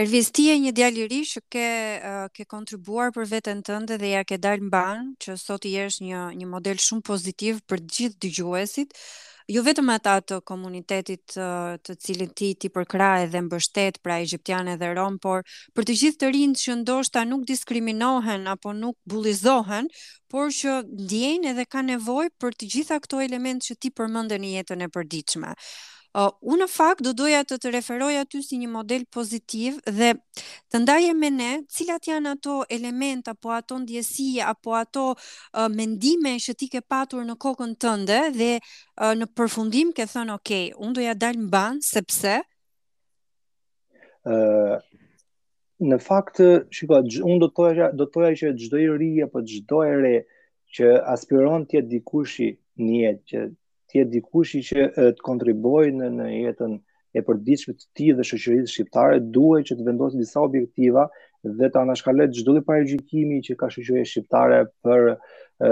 Elvis 0.00 0.30
ti 0.32 0.46
një 0.62 0.70
djalë 0.72 1.02
i 1.02 1.08
ri 1.10 1.20
që 1.28 1.40
ke 1.52 1.64
uh, 1.68 2.20
ke 2.32 2.44
kontribuar 2.48 3.10
për 3.12 3.26
veten 3.32 3.64
tënde 3.66 3.96
dhe 4.00 4.12
ja 4.14 4.22
ke 4.24 4.38
dalë 4.40 4.68
mban 4.68 5.10
që 5.20 5.34
sot 5.36 5.66
i 5.68 5.74
jesh 5.74 6.00
një 6.06 6.22
një 6.40 6.46
model 6.48 6.78
shumë 6.80 7.04
pozitiv 7.10 7.58
për 7.68 7.82
gjithë 7.90 8.20
dëgjuesit 8.24 8.94
jo 9.50 9.62
vetëm 9.66 9.88
ata 9.90 10.12
të 10.22 10.36
komunitetit 10.46 11.22
të, 11.26 11.46
të 11.86 11.94
cilin 12.04 12.30
ti 12.38 12.50
ti 12.60 12.70
përkra 12.72 13.08
e 13.24 13.28
dhe 13.32 13.40
mbështet 13.48 13.98
pra 14.04 14.20
e 14.22 14.76
dhe 14.82 14.90
rom, 14.98 15.16
por 15.18 15.42
për 15.74 15.88
të 15.88 15.96
gjithë 16.00 16.20
të 16.22 16.30
rinë 16.36 16.60
që 16.62 16.76
ndoshta 16.84 17.24
nuk 17.26 17.42
diskriminohen 17.50 18.46
apo 18.54 18.72
nuk 18.82 18.96
bulizohen, 19.10 19.90
por 20.30 20.54
që 20.60 20.76
djenë 21.12 21.54
edhe 21.54 21.66
ka 21.66 21.82
nevoj 21.82 22.28
për 22.40 22.54
të 22.60 22.70
gjitha 22.74 23.00
këto 23.02 23.22
element 23.26 23.64
që 23.66 23.78
ti 23.82 23.90
përmendën 23.90 24.44
në 24.46 24.52
jetën 24.60 24.86
e 24.86 24.90
përdiqme. 24.96 25.56
Uh, 26.10 26.32
unë 26.42 26.64
në 26.66 26.66
fakt 26.66 27.00
do 27.06 27.12
doja 27.14 27.40
të 27.46 27.56
të 27.62 27.70
referoj 27.70 28.12
aty 28.18 28.40
si 28.42 28.56
një 28.58 28.66
model 28.72 29.02
pozitiv 29.14 29.76
dhe 29.94 30.08
të 30.66 30.80
ndaje 30.82 31.12
me 31.14 31.28
ne 31.34 31.50
cilat 31.76 32.02
janë 32.10 32.30
ato 32.34 32.54
element 32.76 33.28
apo 33.30 33.52
ato 33.56 33.76
ndjesi 33.84 34.40
apo 34.42 34.74
ato 34.74 35.04
uh, 35.14 35.68
mendime 35.74 36.32
që 36.42 36.54
ti 36.58 36.66
ke 36.72 36.80
patur 36.94 37.22
në 37.28 37.36
kokën 37.46 37.76
tënde 37.84 38.18
dhe 38.40 38.50
uh, 38.58 39.12
në 39.22 39.28
përfundim 39.38 39.92
ke 40.00 40.08
thënë 40.14 40.34
ok, 40.40 40.52
unë 40.82 40.98
doja 40.98 41.14
dalë 41.22 41.44
në 41.44 41.48
banë, 41.54 41.84
sepse? 41.92 42.34
Uh, 44.26 44.82
në 45.92 46.00
fakt, 46.08 46.42
shiko, 46.74 46.98
unë 47.06 47.38
do 47.46 47.52
të 47.54 47.92
do 48.02 48.10
të 48.16 48.34
që 48.42 48.52
gjdoj 48.64 48.84
rije 49.04 49.28
apo 49.30 49.44
gjdoj 49.52 49.88
re 50.02 50.14
që 50.74 50.90
aspiron 51.14 51.70
tjetë 51.70 51.88
dikushi 51.94 52.50
njetë 52.82 53.30
që 53.30 53.46
të 53.90 54.00
jetë 54.00 54.12
dikush 54.14 54.52
i 54.58 54.62
që 54.70 54.86
të 55.18 55.26
kontribuojë 55.26 55.96
në, 55.98 56.10
në 56.20 56.28
jetën 56.34 56.78
e 57.18 57.22
përditshme 57.26 57.74
të 57.74 57.86
tij 57.98 58.12
dhe 58.16 58.26
shoqërisë 58.28 58.70
shqiptare, 58.70 59.16
duhet 59.34 59.66
që 59.72 59.76
të 59.80 59.86
vendosë 59.88 60.20
disa 60.20 60.42
objektiva 60.46 61.08
dhe 61.58 61.70
të 61.72 61.80
anashkalojë 61.82 62.30
çdo 62.36 62.54
lloj 62.54 62.64
parajgjikimi 62.68 63.40
që 63.46 63.56
ka 63.62 63.70
shoqëria 63.74 64.06
shqiptare 64.06 64.60
për 64.84 65.08
ë 65.16 65.70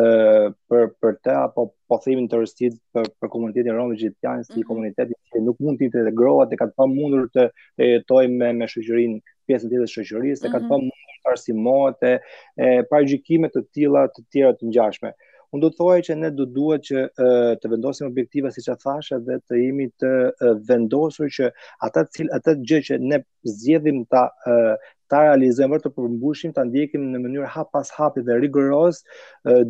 për 0.68 0.88
për 1.00 1.14
të 1.24 1.36
apo 1.44 1.68
po 1.88 1.98
themi 2.04 2.26
të 2.28 2.40
rëstit 2.42 2.74
për 2.92 3.06
për 3.22 3.30
komunitetin 3.32 3.76
rom 3.78 3.94
egjiptian 3.94 4.42
si 4.44 4.50
mm 4.52 4.58
-hmm. 4.58 4.66
komuniteti 4.68 5.14
që 5.32 5.44
nuk 5.46 5.60
mund 5.64 5.78
të 5.80 5.86
integrohet 5.88 6.52
e 6.52 6.58
ka 6.60 6.66
të 6.74 6.88
mundur 6.90 7.30
të 7.36 7.46
jetojë 7.94 8.34
me 8.34 8.50
me 8.58 8.66
shoqërinë 8.68 9.22
pjesën 9.48 9.70
tjetër 9.70 9.86
të 9.86 10.08
shoqërisë, 10.08 10.48
e 10.48 10.52
ka 10.52 10.58
të 10.60 10.68
pamundur 10.68 11.12
mhm. 11.12 11.20
të 11.24 11.32
arsimohet 11.32 12.02
e, 12.04 12.12
e 12.56 12.66
parajgjikime 12.90 13.48
të 13.48 13.64
tilla 13.72 14.02
të 14.12 14.20
tjera 14.32 14.52
të 14.58 14.68
ngjashme 14.72 15.12
unë 15.54 15.62
do 15.64 15.70
të 15.72 15.78
thoi 15.80 16.02
që 16.08 16.16
ne 16.20 16.30
do 16.34 16.44
duhet 16.52 16.84
që 16.88 17.02
uh, 17.06 17.54
të 17.62 17.70
vendosim 17.72 18.08
objektiva 18.10 18.50
si 18.52 18.62
që 18.64 18.74
thashe 18.82 19.18
dhe 19.26 19.38
të 19.48 19.60
imi 19.68 19.88
të 20.02 20.10
uh, 20.28 20.52
vendosur 20.68 21.30
që 21.38 21.50
ata 21.88 22.04
cilë, 22.16 22.30
ata 22.38 22.54
gjë 22.60 22.80
që 22.90 22.98
ne 23.08 23.22
zjedhim 23.58 24.02
ta 24.12 24.26
uh, 24.46 24.76
ta 25.08 25.22
realizojmë 25.24 25.78
të 25.80 25.90
përmbushim, 25.96 26.50
ta 26.52 26.66
ndjekim 26.68 27.06
në 27.14 27.20
mënyrë 27.22 27.46
hap 27.54 27.70
pas 27.72 27.88
hapi 27.96 28.20
dhe 28.26 28.34
rigoroz, 28.42 28.98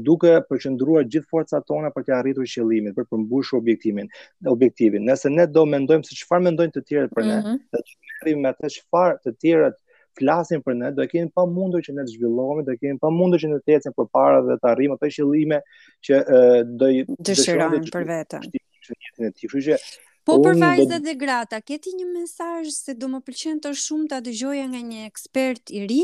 duke 0.09 0.33
përqendruar 0.49 1.05
gjithë 1.07 1.31
forcat 1.31 1.63
tona 1.69 1.93
për 1.95 2.09
të 2.09 2.15
arritur 2.17 2.49
qëllimin, 2.57 2.91
për 2.97 3.07
përmbushur 3.13 3.61
objektivin, 3.61 4.09
objektivin. 4.51 5.07
Nëse 5.07 5.31
ne 5.31 5.47
do 5.47 5.63
mendojmë 5.77 6.09
se 6.09 6.19
çfarë 6.19 6.43
mendojnë 6.49 6.75
të 6.75 6.83
tjerët 6.91 7.15
për 7.15 7.27
ne, 7.31 7.37
mm 7.39 7.47
-hmm. 7.47 7.61
dhe 7.77 7.85
të 7.85 8.17
merrim 8.17 8.43
me 8.43 8.51
atë 8.51 8.71
çfarë 8.81 9.21
të 9.23 9.35
tjerët 9.45 9.79
flasin 10.19 10.63
për 10.65 10.77
ne, 10.79 10.91
do 10.97 11.05
të 11.05 11.11
kemi 11.13 11.33
pamundur 11.37 11.85
që 11.87 11.95
ne 11.97 12.05
të 12.07 12.17
zhvillohemi, 12.17 12.65
do 12.67 12.75
të 12.75 12.83
kemi 12.85 13.01
pamundur 13.03 13.43
që 13.43 13.51
ne 13.53 13.61
të 13.63 13.77
ecim 13.79 13.95
përpara 13.99 14.43
dhe 14.49 14.59
të 14.63 14.71
arrijmë 14.73 14.99
ato 14.99 15.11
qëllime 15.17 15.61
që 16.09 16.21
do 16.83 16.91
të 17.13 17.19
dëshirojmë 17.31 17.83
për 17.99 18.09
veten. 18.13 18.49
Kështu 19.19 19.67
që 19.69 19.81
Po 20.29 20.37
për 20.45 20.59
vajzat 20.61 21.05
dhe 21.07 21.13
grata, 21.17 21.57
keti 21.65 21.95
një 21.97 22.07
mesazh 22.11 22.73
se 22.77 22.93
do 23.01 23.09
më 23.09 23.23
pëlqen 23.25 23.61
të 23.65 23.71
shumë 23.83 24.09
ta 24.11 24.19
dëgjoja 24.27 24.65
nga 24.69 24.81
një 24.85 25.07
ekspert 25.07 25.73
i 25.73 25.87
ri, 25.89 26.01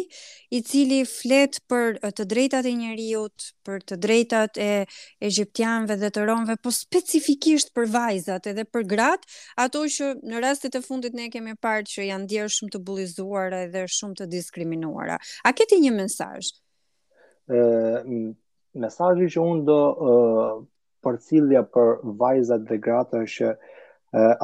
i 0.56 0.62
cili 0.64 1.02
flet 1.08 1.58
për 1.68 1.98
të 2.16 2.24
drejtat 2.30 2.68
e 2.70 2.72
njerëzit, 2.78 3.48
për 3.68 3.84
të 3.92 3.98
drejtat 4.06 4.60
e 4.64 4.70
egjiptianëve 5.28 5.98
dhe 6.00 6.10
të 6.16 6.24
ronve 6.30 6.56
po 6.64 6.72
specifikisht 6.72 7.74
për 7.76 7.90
vajzat 7.98 8.48
edhe 8.54 8.64
për 8.64 8.88
gratë, 8.94 9.28
ato 9.66 9.84
që 9.98 10.10
në 10.24 10.42
rastet 10.46 10.80
e 10.80 10.84
fundit 10.86 11.16
ne 11.20 11.28
kemi 11.34 11.52
parë 11.66 11.84
që 11.92 12.08
janë 12.08 12.28
djerë 12.32 12.54
shumë 12.56 12.74
të 12.78 12.82
bulizuara 12.88 13.60
edhe 13.68 13.84
shumë 13.98 14.22
të 14.22 14.30
diskriminuara. 14.38 15.18
A 15.44 15.52
keti 15.52 15.82
një 15.84 15.92
mesazh? 16.00 16.54
Ë, 17.44 18.00
mesazhi 18.86 19.28
që 19.36 19.44
unë 19.52 19.64
do 19.68 19.78
ë 19.84 20.50
përcilja 21.04 21.66
për 21.76 21.96
vajzat 22.24 22.64
dhe 22.72 22.80
gratë 22.88 23.26
është 23.28 23.52
që 23.60 23.72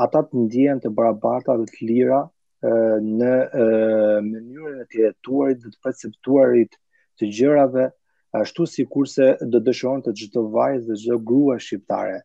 ata 0.03 0.21
të 0.27 0.41
ndjehen 0.47 0.81
të 0.83 0.91
barabarta 0.99 1.55
dhe 1.61 1.67
të 1.71 1.87
lira 1.91 2.21
në 2.63 3.35
mënyrën 4.31 4.81
e 4.83 4.87
të 4.91 5.03
jetuarit 5.05 5.63
dhe 5.63 5.71
të 5.71 5.81
perceptuarit 5.85 6.75
të 7.21 7.29
gjërave, 7.39 7.87
ashtu 8.43 8.67
si 8.71 8.85
kurse 8.95 9.31
dhe 9.53 9.63
dëshonë 9.69 10.05
të 10.07 10.17
gjithë 10.19 10.35
të 10.39 10.45
vajzë 10.57 10.87
dhe 10.91 10.99
çdo 11.05 11.19
grua 11.31 11.59
shqiptare. 11.63 12.19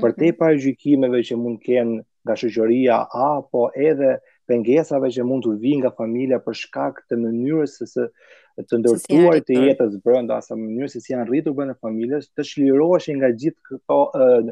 Për 0.00 0.10
mhm. 0.10 0.16
te 0.20 0.28
pa 0.38 0.52
gjykimeve 0.62 1.22
që 1.26 1.38
mund 1.42 1.60
kënë 1.66 1.98
nga 2.26 2.36
shëqëria, 2.38 2.98
apo 3.26 3.66
edhe 3.74 4.16
pengesave 4.48 5.10
që 5.14 5.24
mund 5.26 5.46
të 5.46 5.56
vinë 5.64 5.80
nga 5.84 5.92
familja 5.98 6.38
për 6.44 6.58
shkak 6.62 7.02
të 7.10 7.18
mënyrës 7.24 7.80
se, 7.94 8.06
të 8.60 8.76
ndërtuar 8.82 9.38
të 9.48 9.56
jetës 9.66 9.94
brenda 10.04 10.36
asa 10.40 10.56
mënyrë 10.60 10.90
se 10.92 11.00
si 11.02 11.12
janë 11.14 11.26
rritur 11.30 11.54
brenda 11.56 11.74
familjes, 11.80 12.26
të 12.36 12.44
shliroheshi 12.48 13.14
nga 13.18 13.30
gjithë 13.42 13.68
këto 13.68 13.98
e, 14.20 14.50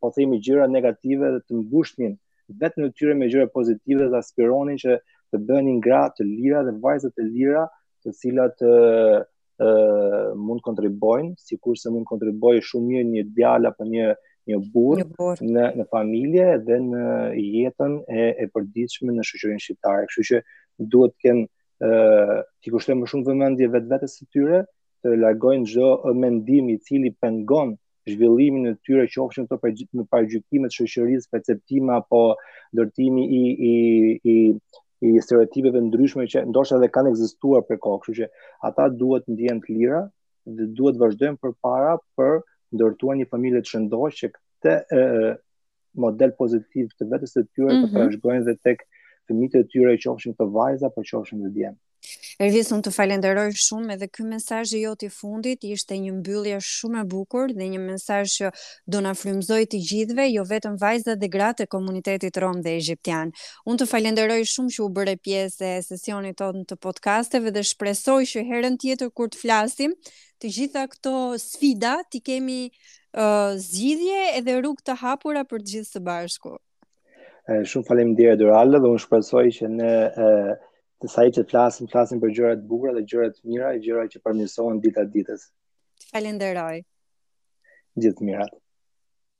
po 0.00 0.10
themi 0.16 0.38
gjëra 0.46 0.68
negative 0.72 1.28
dhe 1.34 1.42
të 1.46 1.58
mbushnin 1.62 2.14
vetë 2.62 2.82
në 2.82 2.88
tyre 2.96 3.14
me 3.18 3.28
gjëra 3.30 3.50
pozitive 3.54 4.08
dhe 4.10 4.20
aspironin 4.24 4.80
që 4.82 4.96
të 5.32 5.42
bënin 5.50 5.82
gra 5.84 6.06
të 6.16 6.26
lira 6.30 6.64
dhe 6.66 6.72
vajza 6.82 7.12
të 7.14 7.26
lira, 7.30 7.66
të 8.04 8.10
cilat 8.22 8.64
mund 10.40 10.62
kontribojnë, 10.64 11.34
sikurse 11.38 11.84
se 11.86 11.92
mund 11.92 12.08
kontribuojë 12.08 12.64
shumë 12.64 12.92
mirë 12.94 13.08
një 13.12 13.24
djalë 13.36 13.68
apo 13.70 13.84
një 13.92 14.08
një 14.48 14.58
burr 14.72 15.02
bur. 15.18 15.38
në 15.44 15.66
në 15.78 15.84
familje 15.92 16.46
dhe 16.64 16.78
në 16.86 17.04
jetën 17.36 17.98
e 18.08 18.24
e 18.42 18.46
përditshme 18.54 19.12
në 19.14 19.26
shoqërinë 19.30 19.62
shqiptare. 19.66 20.08
Kështu 20.10 20.24
që 20.32 20.40
duhet 20.90 21.12
të 21.14 21.26
kenë 21.26 21.44
ti 21.80 22.70
kushtoj 22.72 22.96
më 22.98 23.08
shumë 23.10 23.26
vëmendje 23.30 23.68
vetvetes 23.72 24.16
së 24.20 24.26
tyre 24.34 24.58
të 25.04 25.14
largojnë 25.22 25.68
çdo 25.70 26.12
mendim 26.20 26.66
i 26.74 26.76
cili 26.84 27.12
pengon 27.24 27.72
zhvillimin 28.10 28.66
e 28.68 28.74
tyre 28.84 29.06
qofshin 29.14 29.46
këto 29.48 29.56
në 29.96 30.04
parajgjykime 30.12 30.68
të 30.68 30.76
shoqërisë, 30.76 31.30
perceptime 31.32 31.94
apo 31.96 32.20
dërtimi 32.76 33.24
i 33.38 33.42
i 33.70 33.72
i 34.34 34.36
i 35.00 35.20
stereotipeve 35.24 35.80
ndryshme 35.80 36.26
që 36.28 36.42
ndoshta 36.52 36.76
edhe 36.76 36.90
kanë 36.92 37.14
ekzistuar 37.14 37.62
për 37.64 37.78
kohë, 37.80 38.00
kështu 38.02 38.14
që 38.18 38.26
ata 38.68 38.90
duhet 39.00 39.24
të 39.24 39.32
ndjehen 39.32 39.60
të 39.64 39.72
lira 39.76 40.00
dhe 40.58 40.66
duhet 40.76 40.98
të 40.98 41.00
vazhdojnë 41.00 41.40
përpara 41.40 41.94
për 42.20 42.34
ndërtuar 42.76 43.16
një 43.16 43.28
familje 43.32 43.62
të 43.64 43.70
shëndoshë 43.72 44.18
që 44.18 44.30
këte 44.36 44.74
e, 44.92 45.30
model 46.04 46.34
pozitiv 46.36 46.92
të 47.00 47.08
vetës 47.14 47.32
të 47.38 47.46
tyre 47.48 47.70
mm 47.70 47.72
-hmm. 47.72 47.88
të 47.88 47.94
trashëgojnë 47.96 48.44
dhe 48.50 48.56
tek 48.68 48.84
fëmijët 49.30 49.58
e 49.62 49.66
tyre 49.70 49.94
qofshin 50.02 50.34
të 50.38 50.46
vajza 50.54 50.90
apo 50.90 51.04
qofshin 51.06 51.44
të 51.46 51.50
djem. 51.54 51.76
Ervis, 52.40 52.70
unë 52.72 52.86
të 52.86 52.90
falenderoj 52.96 53.50
shumë 53.60 53.92
edhe 53.94 54.06
ky 54.08 54.24
mesazh 54.24 54.70
i 54.72 54.78
jot 54.86 55.02
i 55.04 55.10
fundit 55.12 55.66
ishte 55.68 55.98
një 56.00 56.14
mbyllje 56.22 56.56
shumë 56.64 57.02
e 57.02 57.02
bukur 57.12 57.52
dhe 57.52 57.66
një 57.74 57.80
mesazh 57.82 58.36
që 58.40 58.48
do 58.94 59.02
na 59.04 59.12
frymëzoj 59.20 59.58
të 59.68 59.80
gjithëve, 59.90 60.24
jo 60.32 60.46
vetëm 60.48 60.78
vajzat 60.80 61.20
dhe 61.20 61.28
gratë 61.34 61.66
e 61.66 61.70
komunitetit 61.76 62.40
rom 62.40 62.62
dhe 62.64 62.72
egjiptian. 62.78 63.34
Unë 63.68 63.82
të 63.82 63.88
falenderoj 63.92 64.40
shumë 64.54 64.72
që 64.78 64.82
u 64.86 64.88
bëre 64.96 65.16
pjesë 65.28 65.68
e 65.74 65.84
sesionit 65.90 66.38
tonë 66.40 66.64
të 66.72 66.80
podcasteve 66.86 67.52
dhe 67.52 67.66
shpresoj 67.72 68.22
që 68.32 68.46
herën 68.48 68.80
tjetër 68.80 69.12
kur 69.12 69.28
të 69.28 69.42
flasim, 69.44 69.94
të 70.40 70.54
gjitha 70.56 70.86
këto 70.94 71.14
sfida 71.44 71.98
ti 72.08 72.22
kemi 72.30 72.62
uh, 72.72 73.52
zgjidhje 73.60 74.24
edhe 74.40 74.56
rrugë 74.62 74.88
të 74.88 74.98
hapura 75.04 75.44
për 75.52 75.60
të 75.60 75.72
gjithë 75.76 75.92
së 75.98 76.04
bashku 76.08 76.56
shumë 77.70 77.86
faleminderit 77.88 78.40
Durale 78.40 78.80
dhe 78.82 78.90
unë 78.94 79.02
shpresoj 79.04 79.44
që 79.58 79.70
ne 79.74 79.90
e, 80.10 80.30
të 81.02 81.10
sa 81.14 81.24
që 81.26 81.42
të 81.44 81.48
flasim, 81.50 81.90
flasim 81.94 82.22
për 82.22 82.34
gjëra 82.38 82.52
të 82.60 82.68
bukura 82.70 82.94
dhe 82.98 83.04
gjëra 83.10 83.30
të 83.34 83.50
mira, 83.50 83.72
gjëra 83.86 84.06
që 84.14 84.24
përmirësohen 84.26 84.82
dita 84.84 85.06
ditës. 85.16 85.46
dhe 86.00 86.10
falenderoj. 86.14 86.82
Gjithë 88.00 88.32
mirat. 88.32 88.59